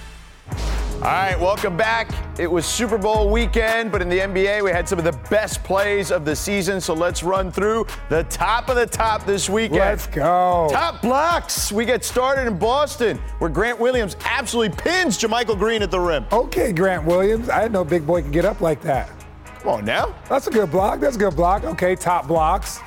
[0.98, 2.10] All right, welcome back.
[2.40, 5.62] It was Super Bowl weekend, but in the NBA, we had some of the best
[5.62, 6.80] plays of the season.
[6.80, 9.78] So let's run through the top of the top this weekend.
[9.78, 10.66] Let's go.
[10.72, 11.70] Top blocks.
[11.70, 16.26] We get started in Boston, where Grant Williams absolutely pins JaMychal Green at the rim.
[16.32, 17.48] Okay, Grant Williams.
[17.48, 19.08] I didn't know Big Boy could get up like that.
[19.60, 20.16] Come on now.
[20.28, 20.98] That's a good block.
[20.98, 21.62] That's a good block.
[21.62, 22.80] Okay, top blocks.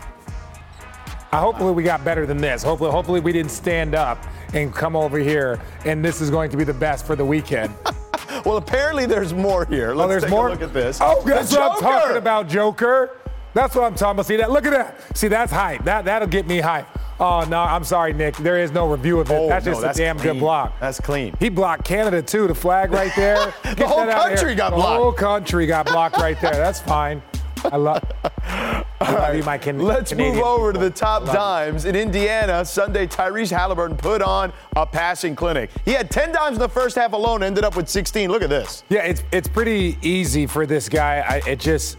[1.32, 2.62] I hopefully we got better than this.
[2.62, 4.22] Hopefully, hopefully we didn't stand up
[4.54, 7.74] and come over here, and this is going to be the best for the weekend.
[8.46, 9.92] well, apparently there's more here.
[9.92, 10.48] Oh, Let's oh, there's take more?
[10.48, 11.00] a look at this.
[11.02, 13.18] Oh, that's what I'm talking about, Joker.
[13.54, 14.26] That's what I'm talking about.
[14.26, 14.52] See that?
[14.52, 15.18] Look at that.
[15.18, 15.84] See, that's hype.
[15.84, 16.88] That that'll get me hype.
[17.20, 18.36] Oh no, I'm sorry, Nick.
[18.38, 19.34] There is no review of it.
[19.36, 20.34] Oh, that's just no, that's a damn clean.
[20.34, 20.80] good block.
[20.80, 21.36] That's clean.
[21.40, 22.48] He blocked Canada too.
[22.48, 23.54] The flag right there.
[23.76, 24.98] the whole country got blocked.
[24.98, 26.54] The whole country got blocked right there.
[26.54, 27.22] That's fine.
[27.66, 28.02] I love.
[29.02, 30.82] My can- Let's Canadian move over people.
[30.88, 31.86] to the top dimes.
[31.86, 35.70] In Indiana, Sunday, Tyrese Halliburton put on a passing clinic.
[35.86, 38.30] He had 10 dimes in the first half alone, ended up with 16.
[38.30, 38.84] Look at this.
[38.90, 41.24] Yeah, it's it's pretty easy for this guy.
[41.28, 41.98] I, it just.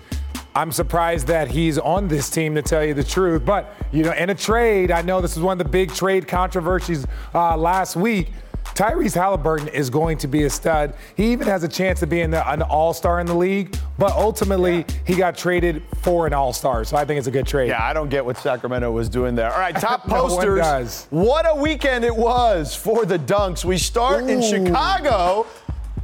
[0.54, 3.42] I'm surprised that he's on this team, to tell you the truth.
[3.42, 6.28] But, you know, in a trade, I know this was one of the big trade
[6.28, 8.32] controversies uh, last week.
[8.74, 10.94] Tyrese Halliburton is going to be a stud.
[11.16, 14.78] He even has a chance of being an all star in the league, but ultimately
[14.78, 14.84] yeah.
[15.06, 16.84] he got traded for an all star.
[16.84, 17.68] So I think it's a good trade.
[17.68, 19.52] Yeah, I don't get what Sacramento was doing there.
[19.52, 21.06] All right, top no posters.
[21.10, 23.64] What a weekend it was for the Dunks.
[23.64, 24.28] We start Ooh.
[24.28, 25.46] in Chicago.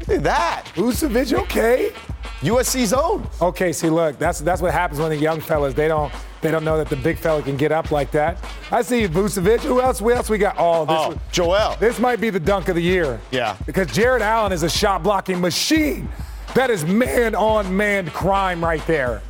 [0.00, 0.64] Look at that.
[0.74, 1.92] Vucevic, okay.
[2.40, 3.26] USC's own.
[3.40, 6.64] Okay, see, look, that's that's what happens when the young fellas they don't they don't
[6.64, 8.38] know that the big fella can get up like that.
[8.70, 9.60] I see Vucevic.
[9.60, 9.98] Who else?
[9.98, 10.54] Who else we got?
[10.56, 11.76] Oh, this oh, Joel.
[11.80, 13.20] This might be the dunk of the year.
[13.32, 13.56] Yeah.
[13.66, 16.08] Because Jarrett Allen is a shot blocking machine.
[16.54, 19.20] That is man on man crime right there.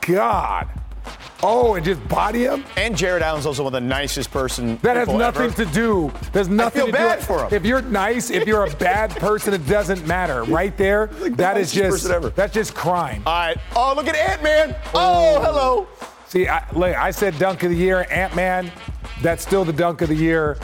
[0.00, 0.68] God.
[1.46, 2.64] Oh, and just body him.
[2.78, 4.78] And Jarrett Allen's also one of the nicest person.
[4.78, 5.64] That has nothing ever.
[5.64, 6.10] to do.
[6.32, 7.24] There's nothing I feel to bad do.
[7.26, 7.52] for him.
[7.52, 10.44] If you're nice, if you're a bad person, it doesn't matter.
[10.44, 13.22] Right there, like that is just that's just crime.
[13.26, 13.58] All right.
[13.76, 14.74] Oh, look at Ant Man.
[14.94, 15.86] Oh, hello.
[16.28, 18.72] See, I, I said dunk of the year, Ant Man.
[19.20, 20.58] That's still the dunk of the year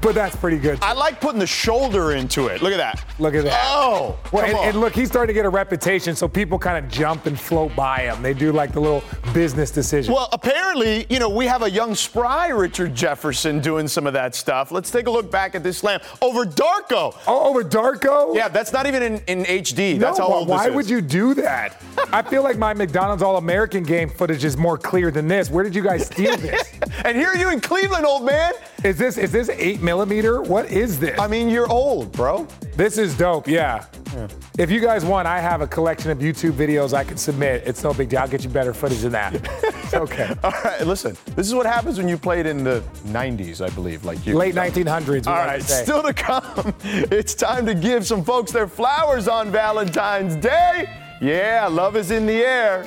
[0.00, 0.78] but that's pretty good.
[0.82, 2.62] I like putting the shoulder into it.
[2.62, 3.04] Look at that.
[3.18, 3.60] Look at that.
[3.64, 6.90] Oh, well, and, and, look, he's starting to get a reputation, so people kind of
[6.90, 8.22] jump and float by him.
[8.22, 9.02] They do like the little
[9.32, 10.12] business decision.
[10.12, 14.34] Well, apparently, you know, we have a young spry Richard Jefferson doing some of that
[14.34, 14.72] stuff.
[14.72, 17.16] Let's take a look back at this slam over Darko.
[17.26, 18.34] Oh, over Darko?
[18.34, 19.98] Yeah, that's not even in, in HD.
[19.98, 21.80] That's no, how old Why would you do that?
[22.12, 25.50] I feel like my McDonald's All-American game footage is more clear than this.
[25.50, 26.72] Where did you guys steal this?
[27.04, 28.52] and here are you in Cleveland, old man.
[28.84, 30.42] Is this is this eight millimeter?
[30.42, 31.18] What is this?
[31.18, 32.46] I mean, you're old, bro.
[32.76, 33.48] This is dope.
[33.48, 33.86] Yeah.
[34.12, 34.28] yeah.
[34.58, 37.62] If you guys want, I have a collection of YouTube videos I can submit.
[37.66, 38.18] It's no big deal.
[38.18, 39.32] I'll get you better footage than that.
[39.62, 40.34] it's okay.
[40.44, 40.86] All right.
[40.86, 44.36] Listen, this is what happens when you played in the 90s, I believe, like you.
[44.36, 45.26] Late 1900s.
[45.26, 45.62] All right.
[45.62, 46.74] Still to come.
[46.84, 50.90] It's time to give some folks their flowers on Valentine's Day.
[51.22, 52.86] Yeah, love is in the air.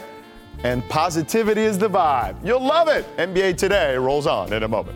[0.64, 2.36] and positivity is the vibe.
[2.46, 3.06] You'll love it.
[3.18, 4.96] NBA Today rolls on in a moment.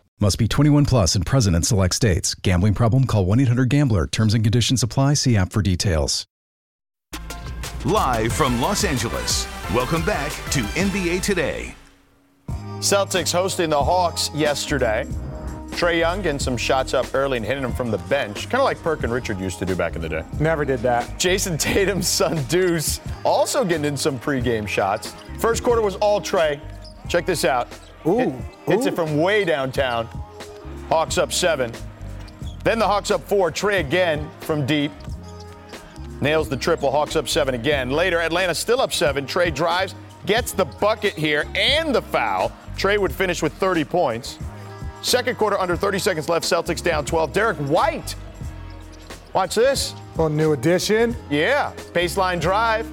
[0.21, 2.35] Must be 21 plus and present in select states.
[2.35, 3.05] Gambling problem?
[3.05, 4.05] Call 1 800 GAMBLER.
[4.05, 5.15] Terms and conditions apply.
[5.15, 6.27] See app for details.
[7.85, 9.47] Live from Los Angeles.
[9.73, 11.73] Welcome back to NBA Today.
[12.77, 15.07] Celtics hosting the Hawks yesterday.
[15.71, 18.65] Trae Young getting some shots up early and hitting them from the bench, kind of
[18.65, 20.23] like Perk and Richard used to do back in the day.
[20.39, 21.17] Never did that.
[21.17, 25.15] Jayson Tatum's son Deuce also getting in some pregame shots.
[25.39, 26.61] First quarter was all Trey.
[27.07, 27.67] Check this out.
[28.05, 28.33] Ooh, Hit-
[28.67, 28.89] hits ooh.
[28.89, 30.07] it from way downtown.
[30.89, 31.71] Hawks up seven.
[32.63, 33.51] Then the Hawks up four.
[33.51, 34.91] Trae again from deep.
[36.21, 36.91] Nails the triple.
[36.91, 37.89] Hawks up seven again.
[37.89, 39.25] Later, Atlanta still up seven.
[39.25, 42.51] Trae drives, gets the bucket here and the foul.
[42.77, 44.37] Trae would finish with 30 points.
[45.01, 46.45] Second quarter, under 30 seconds left.
[46.45, 47.33] Celtics down 12.
[47.33, 48.15] Derrick White.
[49.33, 49.95] Watch this.
[50.19, 51.15] A new addition.
[51.29, 51.73] Yeah.
[51.93, 52.85] Baseline drive.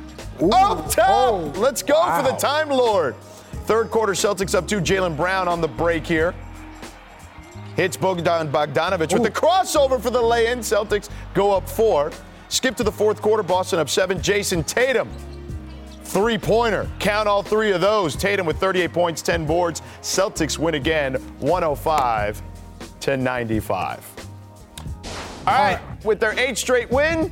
[0.43, 1.07] Up top.
[1.09, 2.37] Oh, Let's go for the.
[2.39, 3.15] Time Lord.
[3.69, 4.81] Third quarter, Celtics up two.
[4.81, 6.35] Jaylen Brown on the break here.
[7.77, 10.61] Hits Bogdan Bogdanovich with the crossover for the lay-in.
[10.61, 12.11] Celtics go up four.
[12.49, 13.43] Skip to the fourth quarter.
[13.43, 14.23] Boston up seven.
[14.23, 15.11] Jayson Tatum.
[16.05, 16.89] Three-pointer.
[16.99, 18.17] Count all three of those.
[18.17, 19.83] Tatum with 38 points, 10 boards.
[20.01, 22.41] Celtics win again, 105
[23.01, 24.27] to 95.
[25.41, 27.31] All right, with their eighth straight win,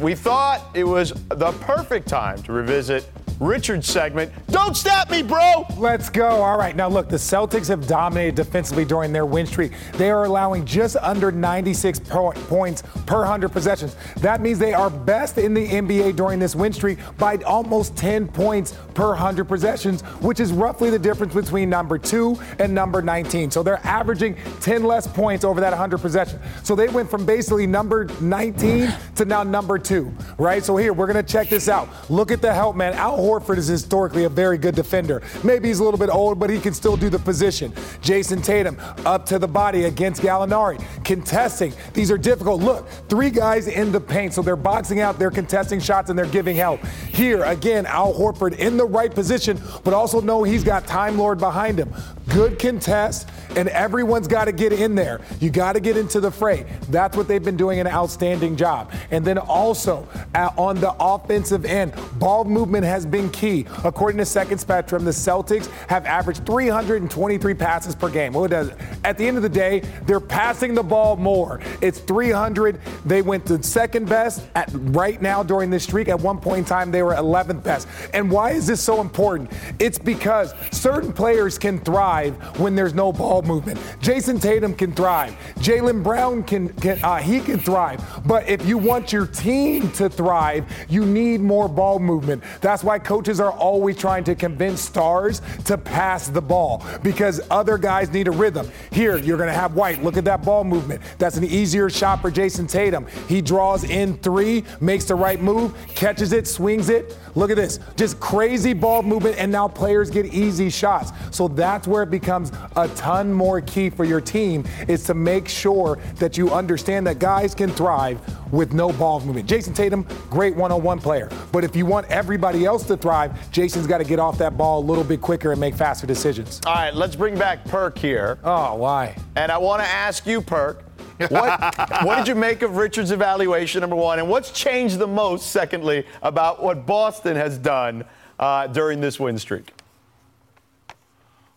[0.00, 4.30] we thought it was the perfect time to revisit Richard's segment.
[4.48, 5.64] Don't stat me, bro!
[5.78, 6.28] Let's go.
[6.28, 6.76] All right.
[6.76, 9.72] Now, look, the Celtics have dominated defensively during their win streak.
[9.94, 13.96] They are allowing just under 96 po- points per 100 possessions.
[14.18, 18.28] That means they are best in the NBA during this win streak by almost 10
[18.28, 23.50] points per 100 possessions, which is roughly the difference between number two and number 19.
[23.50, 26.38] So they're averaging 10 less points over that 100 possession.
[26.62, 30.62] So they went from basically number 19 to now number two, right?
[30.62, 31.88] So here, we're going to check this out.
[32.10, 32.92] Look at the help, man.
[32.92, 35.22] Al Horford is historically a very good defender.
[35.44, 37.72] Maybe he's a little bit old, but he can still do the position.
[38.02, 41.72] Jayson Tatum up to the body against Gallinari, contesting.
[41.94, 42.60] These are difficult.
[42.60, 46.26] Look, three guys in the paint, so they're boxing out, they're contesting shots, and they're
[46.26, 46.84] giving help.
[47.08, 51.38] Here, again, Al Horford in the right position, but also know he's got Time Lord
[51.38, 51.92] behind him.
[52.28, 55.20] Good contest, and everyone's got to get in there.
[55.40, 56.64] You got to get into the fray.
[56.88, 58.92] That's what they've been doing an outstanding job.
[59.10, 63.66] And then also on the offensive end, ball movement has been key.
[63.84, 68.32] According to Second Spectrum, the Celtics have averaged 323 passes per game.
[68.32, 68.70] What does
[69.04, 71.60] at the end of the day, they're passing the ball more.
[71.80, 72.80] It's 300.
[73.04, 76.08] They went to second best at right now during this streak.
[76.08, 77.88] At one point in time, they were 11th best.
[78.14, 79.50] And why is this so important?
[79.78, 83.78] It's because certain players can thrive when there's no ball movement.
[84.00, 85.34] Jayson Tatum can thrive.
[85.56, 88.02] Jaylen Brown can, can uh, he can thrive.
[88.26, 92.42] But if you want your team to thrive, you need more ball movement.
[92.60, 97.76] That's why coaches are always trying to convince stars to pass the ball because other
[97.76, 98.70] guys need a rhythm.
[98.92, 100.00] Here, you're going to have White.
[100.04, 101.02] Look at that ball movement.
[101.18, 103.08] That's an easier shot for Jayson Tatum.
[103.28, 107.18] He draws in three, makes the right move, catches it, swings it.
[107.34, 107.78] Look at this.
[107.96, 111.12] Just crazy ball movement, and now players get easy shots.
[111.30, 115.48] So that's where it becomes a ton more key for your team is to make
[115.48, 118.20] sure that you understand that guys can thrive
[118.52, 119.48] with no ball movement.
[119.48, 121.30] Jayson Tatum, great one-on-one player.
[121.52, 124.80] But if you want everybody else to thrive, Jayson's got to get off that ball
[124.80, 126.60] a little bit quicker and make faster decisions.
[126.66, 128.38] All right, let's bring back Perk here.
[128.42, 129.16] Oh, why?
[129.36, 130.82] And I want to ask you, Perk,
[131.28, 134.18] what, what did you make of Richard's evaluation, number one?
[134.18, 138.04] And what's changed the most, secondly, about what Boston has done
[138.38, 139.72] uh, during this win streak?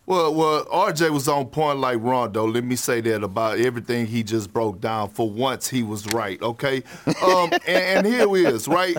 [0.06, 2.46] Well, well, RJ was on point like Rondo.
[2.46, 5.08] Let me say that about everything he just broke down.
[5.08, 6.40] For once, he was right.
[6.42, 6.82] Okay,
[7.22, 8.98] um, and, and here he is, right.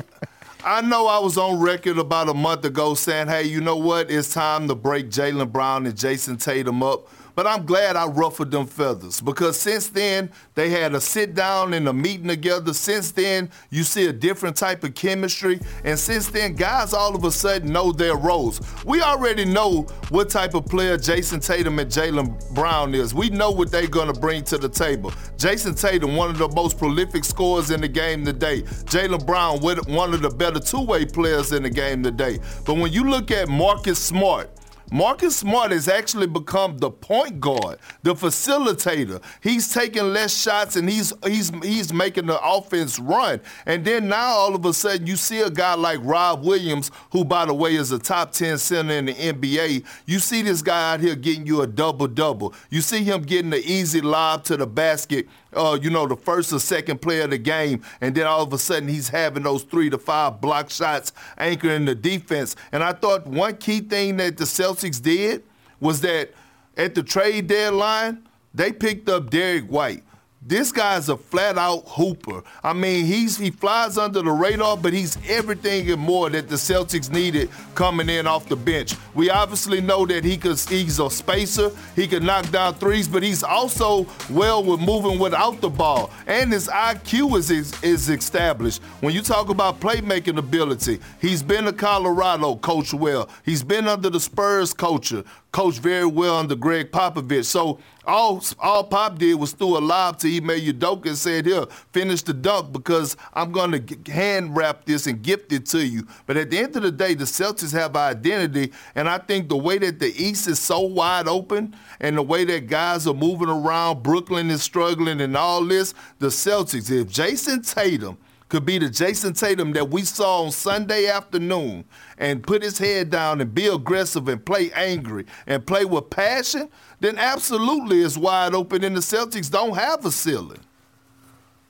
[0.63, 4.09] I know I was on record about a month ago saying, "Hey, you know what?
[4.09, 8.51] It's time to break Jaylen Brown and Jayson Tatum up." But I'm glad I ruffled
[8.51, 12.73] them feathers because since then they had a sit down and a meeting together.
[12.73, 15.59] Since then, you see a different type of chemistry.
[15.83, 18.61] And since then, guys all of a sudden know their roles.
[18.85, 23.13] We already know what type of player Jayson Tatum and Jaylen Brown is.
[23.13, 25.11] We know what they're going to bring to the table.
[25.37, 28.61] Jayson Tatum, one of the most prolific scorers in the game today.
[28.61, 32.39] Jaylen Brown, one of the better two way players in the game today.
[32.65, 34.49] But when you look at Marcus Smart,
[34.91, 39.21] Marcus Smart has actually become the point guard, the facilitator.
[39.41, 43.41] He's taking less shots and he's he's he's making the offense run.
[43.65, 47.25] And then now all of a sudden you see a guy like Rob Williams, who
[47.25, 49.85] by the way is a top 10 center in the NBA.
[50.05, 52.53] You see this guy out here getting you a double double.
[52.69, 56.53] You see him getting the easy lob to the basket uh, you know, the first
[56.53, 59.63] or second play of the game, and then all of a sudden he's having those
[59.63, 62.55] three to five block shots anchoring the defense.
[62.71, 65.43] And I thought one key thing that the Celtics did
[65.79, 66.31] was that
[66.77, 70.03] at the trade deadline, they picked up Derrick White.
[70.47, 72.43] This guy's a flat out hooper.
[72.63, 76.55] I mean, he's he flies under the radar, but he's everything and more that the
[76.55, 78.93] Celtics needed coming in off the bench.
[79.15, 83.23] We obviously know that he could he's a spacer, he can knock down threes, but
[83.23, 86.11] he's also well with moving without the ball.
[86.27, 88.83] And his IQ is, is, is established.
[89.01, 93.29] When you talk about playmaking ability, he's been to Colorado, coach well.
[93.43, 95.23] He's been under the Spurs culture,
[95.55, 97.45] coached very well under Gregg Popovich.
[97.45, 101.65] So all all Pop did was threw a lob to Ime Udoka and said, "Here,
[101.93, 106.05] finish the dunk because I'm going to hand wrap this and gift it to you."
[106.25, 109.55] But at the end of the day, the Celtics have identity, and I think the
[109.55, 113.47] way that the East is so wide open and the way that guys are moving
[113.47, 116.91] around, Brooklyn is struggling, and all this, the Celtics.
[116.91, 118.17] If Jayson Tatum
[118.55, 121.83] could be the Jayson Tatum that we saw on Sunday afternoon
[122.17, 126.69] and put his head down and be aggressive and play angry and play with passion,
[127.01, 130.61] then absolutely it's wide open and the Celtics don't have a ceiling.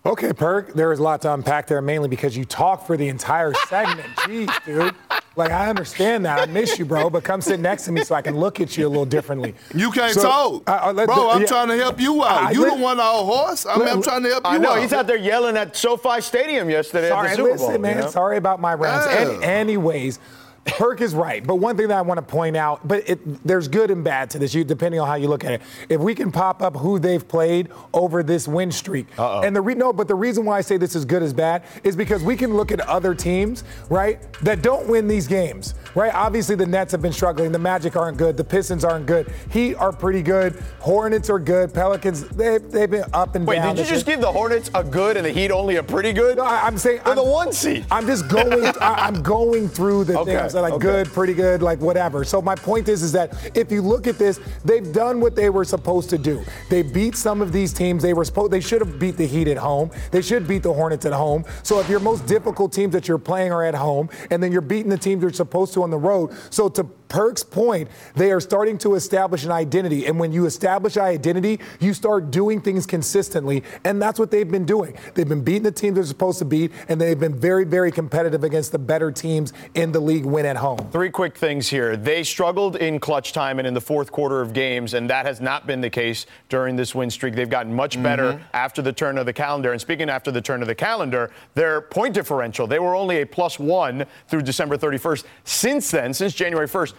[0.05, 3.07] Okay, Perk, there is a lot to unpack there, mainly because you talk for the
[3.07, 4.07] entire segment.
[4.17, 4.93] Jeez, dude.
[5.35, 6.39] Like, I understand that.
[6.39, 8.77] I miss you, bro, but come sit next to me so I can look at
[8.77, 9.55] you a little differently.
[9.73, 10.63] You can't so, talk.
[10.67, 12.43] Uh, bro, the, I'm yeah, trying to help you out.
[12.43, 13.65] I, you don't want our horse.
[13.65, 14.73] I mean, I'm trying to help you I know.
[14.73, 14.81] Out.
[14.81, 17.79] He's out there yelling at SoFi Stadium yesterday Sorry, at the Super listen, Bowl.
[17.79, 17.97] man.
[17.97, 18.09] You know?
[18.11, 19.05] Sorry about my Rams.
[19.09, 19.45] Yeah.
[19.45, 20.19] anyways,
[20.65, 23.67] Perk is right, but one thing that I want to point out, but it, there's
[23.67, 25.61] good and bad to this, you, depending on how you look at it.
[25.89, 29.41] If we can pop up who they've played over this win streak, Uh-oh.
[29.41, 31.63] and the re- no, but the reason why I say this is good as bad
[31.83, 36.13] is because we can look at other teams, right, that don't win these games, right?
[36.13, 39.75] Obviously, the Nets have been struggling, the Magic aren't good, the Pistons aren't good, Heat
[39.75, 43.69] are pretty good, Hornets are good, Pelicans they they've been up and Wait, down.
[43.69, 46.13] Wait, did you just give the Hornets a good and the Heat only a pretty
[46.13, 46.37] good?
[46.37, 47.85] No, I, am saying they're I'm, the one seed.
[47.89, 48.65] I'm just going.
[48.81, 50.37] I, am going through the okay.
[50.37, 50.81] things like okay.
[50.81, 52.23] good, pretty good, like whatever.
[52.23, 55.49] So my point is, is that if you look at this, they've done what they
[55.49, 56.43] were supposed to do.
[56.69, 58.03] They beat some of these teams.
[58.03, 58.51] They were supposed.
[58.51, 59.91] They should have beat the Heat at home.
[60.11, 61.45] They should beat the Hornets at home.
[61.63, 64.61] So if your most difficult teams that you're playing are at home, and then you're
[64.61, 68.39] beating the teams you're supposed to on the road, so to Perk's point, they are
[68.39, 70.05] starting to establish an identity.
[70.05, 73.63] And when you establish identity, you start doing things consistently.
[73.83, 74.97] And that's what they've been doing.
[75.13, 78.43] They've been beating the teams they're supposed to beat, and they've been very, very competitive
[78.43, 80.77] against the better teams in the league win at home.
[80.91, 81.95] Three quick things here.
[81.95, 85.41] They struggled in clutch time and in the fourth quarter of games, and that has
[85.41, 87.35] not been the case during this win streak.
[87.35, 88.43] They've gotten much better mm-hmm.
[88.53, 89.71] after the turn of the calendar.
[89.71, 93.25] And speaking after the turn of the calendar, their point differential, they were only a
[93.25, 95.23] plus one through December 31st.
[95.43, 96.93] Since then, since January 1st,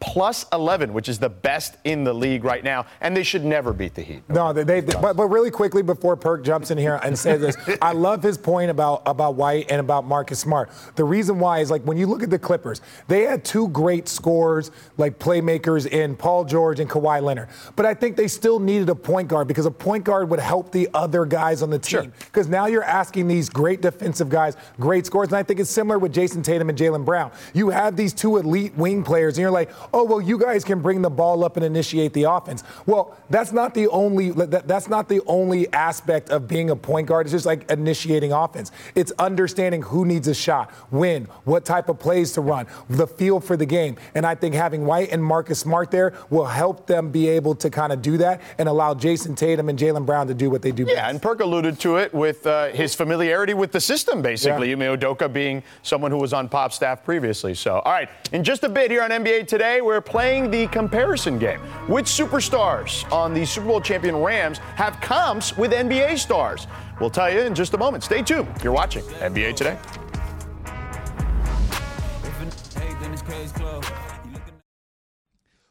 [0.00, 3.72] plus 11, which is the best in the league right now, and they should never
[3.72, 4.22] beat the Heat.
[4.28, 7.56] No, they, they, but, but really quickly before Perk jumps in here and says this,
[7.82, 10.70] I love his point about, about White and about Marcus Smart.
[10.94, 14.08] The reason why is like when you look at the Clippers, they had two great
[14.08, 17.48] scorers, like playmakers in Paul George and Kawhi Leonard.
[17.74, 20.70] But I think they still needed a point guard because a point guard would help
[20.70, 22.12] the other guys on the team.
[22.18, 22.52] Because sure.
[22.52, 25.28] now you're asking these great defensive guys, great scores.
[25.28, 27.32] And I think it's similar with Jayson Tatum and Jaylen Brown.
[27.52, 30.80] You have these two elite wing players, and you're like, oh, well, you guys can
[30.80, 32.64] bring the ball up and initiate the offense.
[32.86, 37.06] Well, that's not the only that, that's not the only aspect of being a point
[37.06, 37.26] guard.
[37.26, 38.70] It's just like initiating offense.
[38.94, 43.40] It's understanding who needs a shot, when, what type of plays to run, the feel
[43.40, 43.96] for the game.
[44.14, 47.70] And I think having White and Marcus Smart there will help them be able to
[47.70, 50.72] kind of do that and allow Jayson Tatum and Jaylen Brown to do what they
[50.72, 51.10] do yeah, best.
[51.10, 54.68] and Perk alluded to it with uh, his familiarity with the system, basically.
[54.68, 54.74] Yeah.
[54.74, 57.54] Ime Udoka being someone who was on Pop staff previously.
[57.54, 60.66] So, all right, in just a bit here on NBA Today, we're playing playing the
[60.68, 61.60] comparison game.
[61.88, 66.66] Which superstars on the Super Bowl champion Rams have comps with NBA stars?
[67.00, 68.04] We'll tell you in just a moment.
[68.04, 68.48] Stay tuned.
[68.62, 69.78] You're watching NBA Today.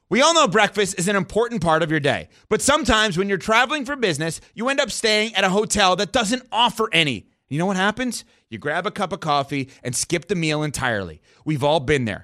[0.09, 3.37] We all know breakfast is an important part of your day, but sometimes when you're
[3.37, 7.27] traveling for business, you end up staying at a hotel that doesn't offer any.
[7.49, 8.23] You know what happens?
[8.49, 11.21] You grab a cup of coffee and skip the meal entirely.
[11.43, 12.23] We've all been there.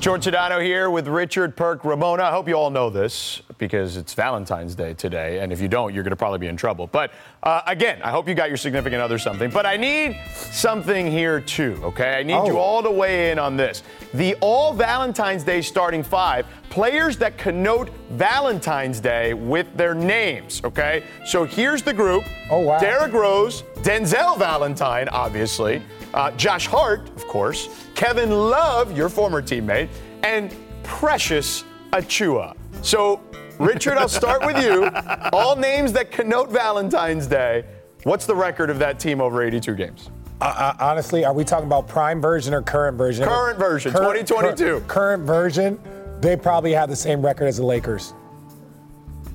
[0.00, 2.22] George Sedano here with Richard Perk Ramona.
[2.22, 5.92] I hope you all know this because it's Valentine's Day today, and if you don't,
[5.92, 6.86] you're going to probably be in trouble.
[6.86, 9.50] But uh, again, I hope you got your significant other something.
[9.50, 12.14] But I need something here too, okay?
[12.14, 12.46] I need oh.
[12.46, 13.82] you all to weigh in on this.
[14.14, 21.04] The all Valentine's Day starting five, players that connote Valentine's Day with their names, okay?
[21.26, 22.24] So here's the group.
[22.50, 22.80] Oh, wow.
[22.80, 25.82] Derrick Rose, Denzel Valentine, obviously.
[26.14, 27.68] Uh, Josh Hart, of course,
[28.00, 29.90] Kevin Love, your former teammate,
[30.22, 32.56] and Precious Achiuwa.
[32.80, 33.20] So,
[33.58, 34.90] Richard, I'll start with you.
[35.34, 37.66] All names that connote Valentine's Day.
[38.04, 40.08] What's the record of that team over 82 games?
[40.40, 43.26] Uh, uh, honestly, are we talking about prime version or current version?
[43.26, 44.64] Current version, current, 2022.
[44.64, 45.78] Cur- current version,
[46.22, 48.14] they probably have the same record as the Lakers.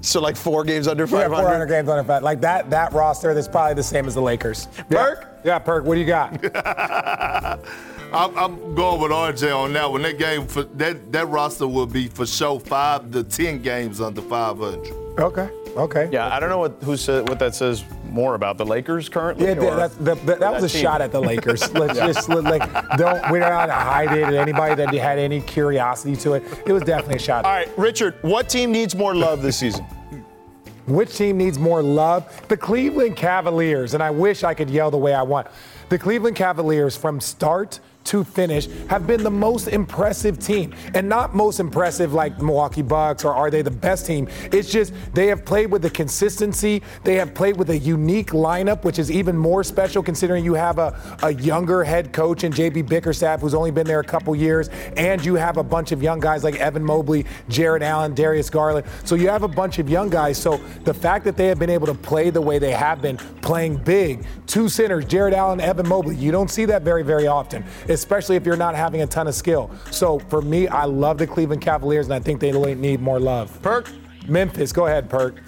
[0.01, 1.35] So like four games under 500.
[1.35, 2.23] Yeah, 400 games under 500.
[2.23, 4.67] Like that that roster that's probably the same as the Lakers.
[4.89, 5.39] Perk?
[5.43, 5.85] Yeah, yeah Perk.
[5.85, 7.59] What do you got?
[8.15, 10.01] I'm, I'm, going with RJ on that one.
[10.01, 14.21] That game for that that roster will be for sure five to ten games under
[14.21, 15.19] 500.
[15.19, 15.49] Okay.
[15.75, 16.09] Okay.
[16.11, 19.45] Yeah, I don't know what who said what that says more about the Lakers currently.
[19.45, 20.81] Yeah, that, that, that, that was a team.
[20.81, 21.69] shot at the Lakers.
[21.73, 22.07] Let's yeah.
[22.07, 22.61] just like
[22.97, 24.23] don't we're not to hide it.
[24.23, 27.43] And anybody that had any curiosity to it, it was definitely a shot.
[27.43, 29.85] All right, Richard, what team needs more love this season?
[30.87, 32.47] Which team needs more love?
[32.47, 35.47] The Cleveland Cavaliers, and I wish I could yell the way I want.
[35.89, 40.73] The Cleveland Cavaliers, from start to finish have been the most impressive team.
[40.93, 44.29] And not most impressive like the Milwaukee Bucks or are they the best team.
[44.51, 46.81] It's just they have played with the consistency.
[47.03, 50.77] They have played with a unique lineup, which is even more special considering you have
[50.77, 54.69] a, a younger head coach in JB Bickerstaff who's only been there a couple years.
[54.95, 58.85] And you have a bunch of young guys like Evan Mobley, Jarrett Allen, Darius Garland.
[59.03, 60.37] So you have a bunch of young guys.
[60.37, 63.17] So the fact that they have been able to play the way they have been,
[63.41, 67.65] playing big, two centers, Jarrett Allen, Evan Mobley, you don't see that very, very often
[67.95, 69.71] especially if you're not having a ton of skill.
[69.89, 73.59] So for me, I love the Cleveland Cavaliers, and I think they need more love.
[73.63, 73.89] Perk?
[74.27, 75.41] Memphis, go ahead, Perk.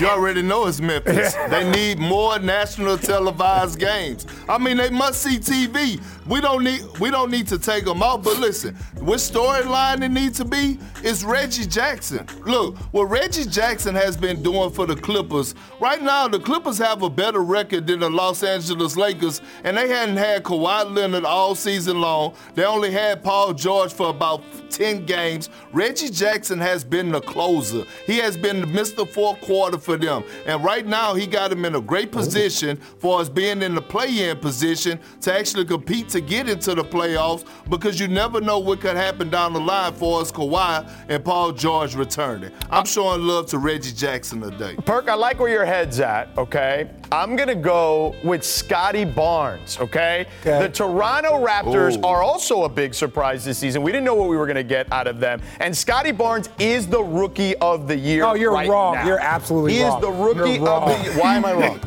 [0.00, 1.34] You already know it's Memphis.
[1.50, 4.26] they need more national televised games.
[4.48, 6.00] I mean, they must see TV.
[6.28, 8.22] We don't need we don't need to take them out.
[8.22, 12.26] But listen, what storyline it needs to be is Reggie Jackson.
[12.44, 17.02] Look, what Reggie Jackson has been doing for the Clippers right now, the Clippers have
[17.02, 21.56] a better record than the Los Angeles Lakers, and they hadn't had Kawhi Leonard all
[21.56, 22.34] season long.
[22.54, 25.50] They only had Paul George for about 10 games.
[25.72, 27.84] Reggie Jackson has been the closer.
[28.06, 29.08] He has been the Mr.
[29.08, 30.22] Fourth Quarter for them.
[30.44, 32.18] And right now, he got him in a great oh.
[32.18, 36.74] position for us being in the play in position to actually compete to get into
[36.74, 40.88] the playoffs because you never know what could happen down the line for us, Kawhi
[41.08, 42.50] and Paul George returning.
[42.70, 44.76] I'm showing love to Reggie Jackson today.
[44.84, 46.90] Perk, I like where your head's at, okay?
[47.10, 50.26] I'm going to go with Scottie Barnes, okay?
[50.40, 50.60] okay?
[50.60, 52.06] The Toronto Raptors Ooh.
[52.06, 53.82] are also a big surprise this season.
[53.82, 55.40] We didn't know what we were going to get out of them.
[55.60, 58.22] And Scottie Barnes is the rookie of the year.
[58.22, 58.94] No, you're right wrong.
[58.94, 59.06] Now.
[59.06, 60.02] You're absolutely he wrong.
[60.02, 61.18] He is the rookie of the year.
[61.18, 61.80] Why am I wrong?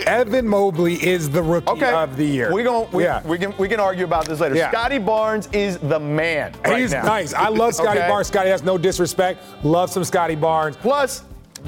[0.06, 1.92] Evan Mobley is the rookie okay.
[1.92, 2.52] of the year.
[2.52, 3.26] We, going we, yeah.
[3.26, 4.56] we, can, we can argue about this later.
[4.56, 4.70] Yeah.
[4.70, 6.52] Scottie Barnes is the man.
[6.64, 7.02] Right He's now.
[7.02, 7.32] nice.
[7.32, 8.08] I love Scottie okay.
[8.08, 8.28] Barnes.
[8.28, 9.42] Scottie has no disrespect.
[9.64, 10.76] Love some Scottie Barnes.
[10.76, 11.24] Plus,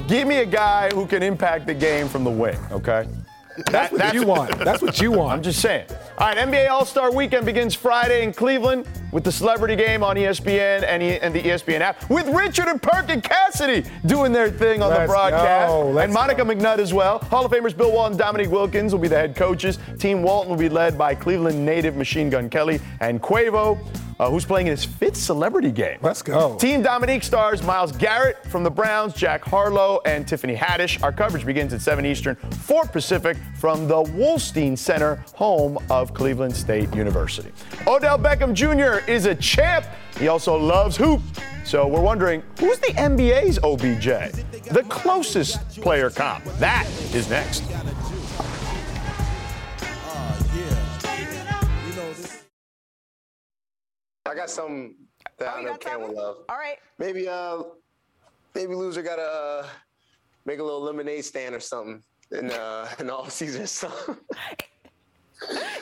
[0.07, 3.07] give me a guy who can impact the game from the wing, okay?
[3.65, 4.57] That's what you want.
[4.65, 5.33] That's what you want.
[5.33, 5.85] I'm just saying.
[6.17, 10.15] All right, NBA All Star Weekend begins Friday in Cleveland with the Celebrity Game on
[10.15, 14.49] ESPN and, e- and the ESPN app, with Richard and Perk and Cassidy doing their
[14.49, 16.53] thing on Let's the broadcast, and Monica go.
[16.53, 17.19] McNutt as well.
[17.19, 19.77] Hall of Famers Bill Walton, and Dominique Wilkins will be the head coaches.
[19.97, 23.77] Team Walton will be led by Cleveland native Machine Gun Kelly and Quavo
[24.19, 25.97] uh, who's playing in his fifth celebrity game.
[26.01, 26.57] Let's go.
[26.57, 31.01] Team Dominique stars Myles Garrett from the Browns, Jack Harlow, and Tiffany Haddish.
[31.01, 36.55] Our coverage begins at 7 Eastern, 4 Pacific from the Wolstein Center, home of Cleveland
[36.55, 37.51] State University.
[37.87, 39.09] Odell Beckham Jr.
[39.09, 39.85] is a champ.
[40.19, 41.21] He also loves hoop.
[41.63, 44.69] So we're wondering who's the NBA's OBJ?
[44.71, 46.43] The closest player comp.
[46.57, 47.63] That is next.
[54.29, 54.95] I got something
[55.39, 56.37] that oh, I know Cam will love.
[56.49, 56.77] All right.
[56.99, 57.63] Maybe uh,
[58.53, 59.67] maybe loser gotta uh,
[60.45, 62.03] make a little lemonade stand or something.
[62.31, 63.65] in uh, in all season.
[63.65, 63.91] So.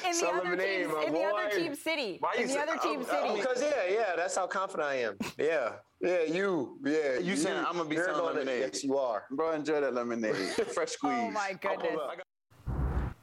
[0.05, 1.55] In the other lemonade, team's, my in the other boy.
[1.55, 2.17] team's city.
[2.19, 3.41] Why in you the say- other team's oh, city.
[3.41, 5.17] Because yeah, yeah, that's how confident I am.
[5.37, 7.17] Yeah, yeah, you, yeah.
[7.17, 8.69] You saying I'm gonna be You're selling gonna- lemonade?
[8.71, 9.23] Yes, you are.
[9.31, 10.35] Bro, enjoy that lemonade.
[10.75, 11.11] Fresh squeeze.
[11.15, 11.97] Oh my goodness.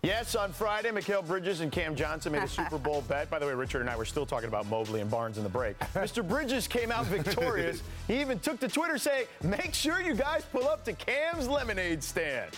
[0.05, 3.31] Yes, on Friday, Mikal Bridges and Cam Johnson made a Super Bowl bet.
[3.31, 5.49] By the way, Richard and I were still talking about Mobley and Barnes in the
[5.49, 5.79] break.
[5.95, 6.27] Mr.
[6.27, 7.83] Bridges came out victorious.
[8.07, 12.05] he even took to Twitter saying, make sure you guys pull up to Cam's lemonade
[12.05, 12.51] stand.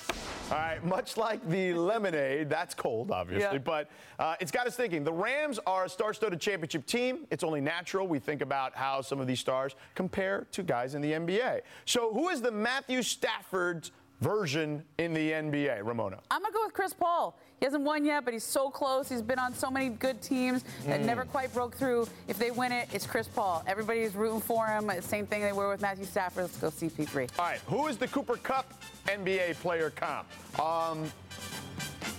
[0.51, 3.59] All right, much like the lemonade, that's cold, obviously, Yeah.
[3.59, 5.05] but uh, it's got us thinking.
[5.05, 7.29] The Rams are a star-studded championship team.
[7.31, 11.01] It's only natural we think about how some of these stars compare to guys in
[11.01, 11.61] the NBA.
[11.85, 13.91] So, who is the Matthew Stafford
[14.21, 16.19] version in the NBA, Ramona?
[16.31, 17.39] I'm gonna go with Chris Paul.
[17.59, 19.09] He hasn't won yet, but he's so close.
[19.09, 21.05] He's been on so many good teams that Mm.
[21.05, 22.07] never quite broke through.
[22.29, 23.63] If they win it, it's Chris Paul.
[23.67, 24.91] Everybody's rooting for him.
[25.01, 26.45] Same thing they were with Matthew Stafford.
[26.45, 27.29] Let's go CP3.
[27.39, 28.73] All right, who is the Cooper Kupp
[29.07, 30.27] NBA player comp?
[30.61, 31.11] Um,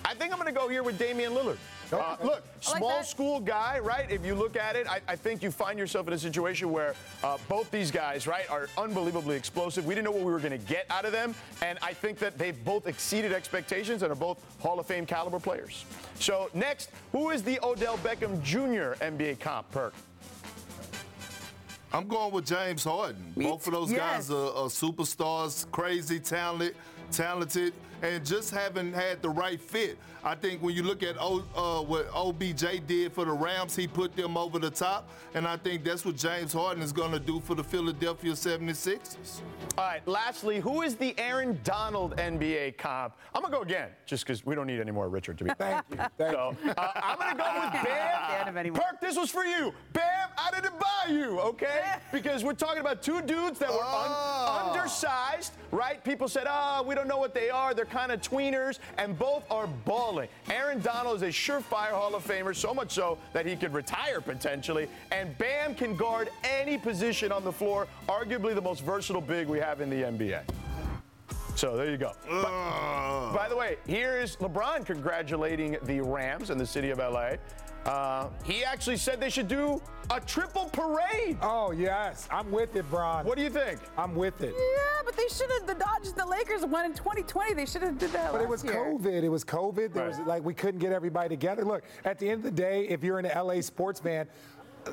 [0.06, 1.58] I think I'm going to go here with Damian Lillard.
[1.92, 4.12] Uh, look, small school guy, right?
[4.12, 6.96] If you look at it, I, I think you find yourself in a situation where
[7.24, 9.86] uh, both these guys, right, are unbelievably explosive.
[9.86, 12.18] We didn't know what we were going to get out of them, and I think
[12.20, 15.86] that they've both exceeded expectations and are both Hall of Fame caliber players.
[16.20, 19.02] So next, who is the Odell Beckham Jr.
[19.04, 19.72] NBA comp?
[19.72, 19.94] Perk.
[21.94, 23.34] I'm going with James Harden.
[23.36, 24.00] Both of those Yes.
[24.00, 26.76] guys are, are superstars, crazy, talented,
[27.12, 29.98] talented, and just haven't had the right fit.
[30.28, 33.88] I think when you look at o, uh, what OBJ did for the Rams, he
[33.88, 37.20] put them over the top, and I think that's what James Harden is going to
[37.20, 39.40] do for the Philadelphia 76ers.
[39.78, 43.16] All right, lastly, who is the Aaron Donald NBA comp?
[43.34, 45.52] I'm going to go again, just because we don't need any more Richard to be.
[45.58, 45.98] Thank you.
[46.18, 48.74] so uh, I'm going to go with Bam.
[48.74, 49.74] Perk, this was for you.
[49.94, 51.84] Bam out of the bayou, okay?
[52.12, 56.04] Because we're talking about two dudes that were un- undersized, right?
[56.04, 57.74] People said, oh, we don't know what they are.
[57.74, 59.68] They're kind of tweeners, and both are
[60.50, 64.22] Aaron Donald is a surefire Hall of Famer, so much so that he could retire
[64.22, 64.88] potentially.
[65.12, 69.60] And Bam can guard any position on the floor, arguably the most versatile big we
[69.60, 70.42] have in the NBA.
[71.56, 72.12] So there you go.
[72.30, 77.32] By, by the way, here is LeBron congratulating the Rams in the city of LA.
[77.86, 81.38] Uh, he actually said they should do a triple parade.
[81.42, 82.28] Oh, yes.
[82.30, 83.26] I'm with it, Bron.
[83.26, 83.80] What do you think?
[83.98, 84.54] I'm with it.
[84.58, 85.68] Yeah, but they should have.
[85.68, 87.54] The Dodgers, the Lakers won in 2020.
[87.54, 88.74] They should have did that But last it was year.
[88.74, 89.24] COVID.
[89.24, 89.94] It was COVID.
[89.94, 91.64] There was like we couldn't get everybody together.
[91.64, 94.28] Look, at the end of the day, if you're an LA sports fan,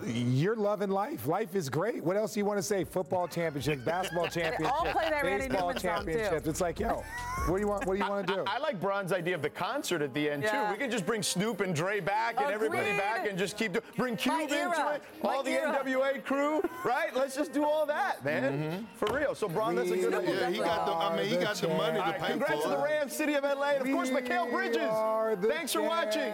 [0.07, 1.27] you're loving life.
[1.27, 2.03] Life is great.
[2.03, 2.85] What else do you want to say?
[2.85, 6.05] Football championship, basketball championships, play that baseball Newman song,
[6.47, 7.03] It's like, yo,
[7.49, 7.87] what do you want?
[7.87, 8.45] What do you want to do?
[8.47, 10.67] I, I like Bron's idea of the concert at the end Yeah.
[10.67, 10.73] too.
[10.73, 13.85] We can just bring Snoop and Dre back and everybody back and just keep doing.
[13.97, 14.95] Bring Cube into era.
[14.95, 15.03] it.
[15.23, 15.81] My All the era.
[15.85, 17.15] NWA crew, right?
[17.15, 18.53] Let's just do all that, man.
[18.53, 18.85] Mm-hmm.
[18.97, 19.35] For real.
[19.35, 20.41] So Bron, that's a good idea.
[20.41, 22.63] Yeah, he got the- I mean, he got the money to All right, pay Congrats
[22.63, 22.85] for to the it.
[22.85, 25.49] Rams, City of LA, and of course, Mikal Bridges.
[25.53, 26.33] Thanks for watching.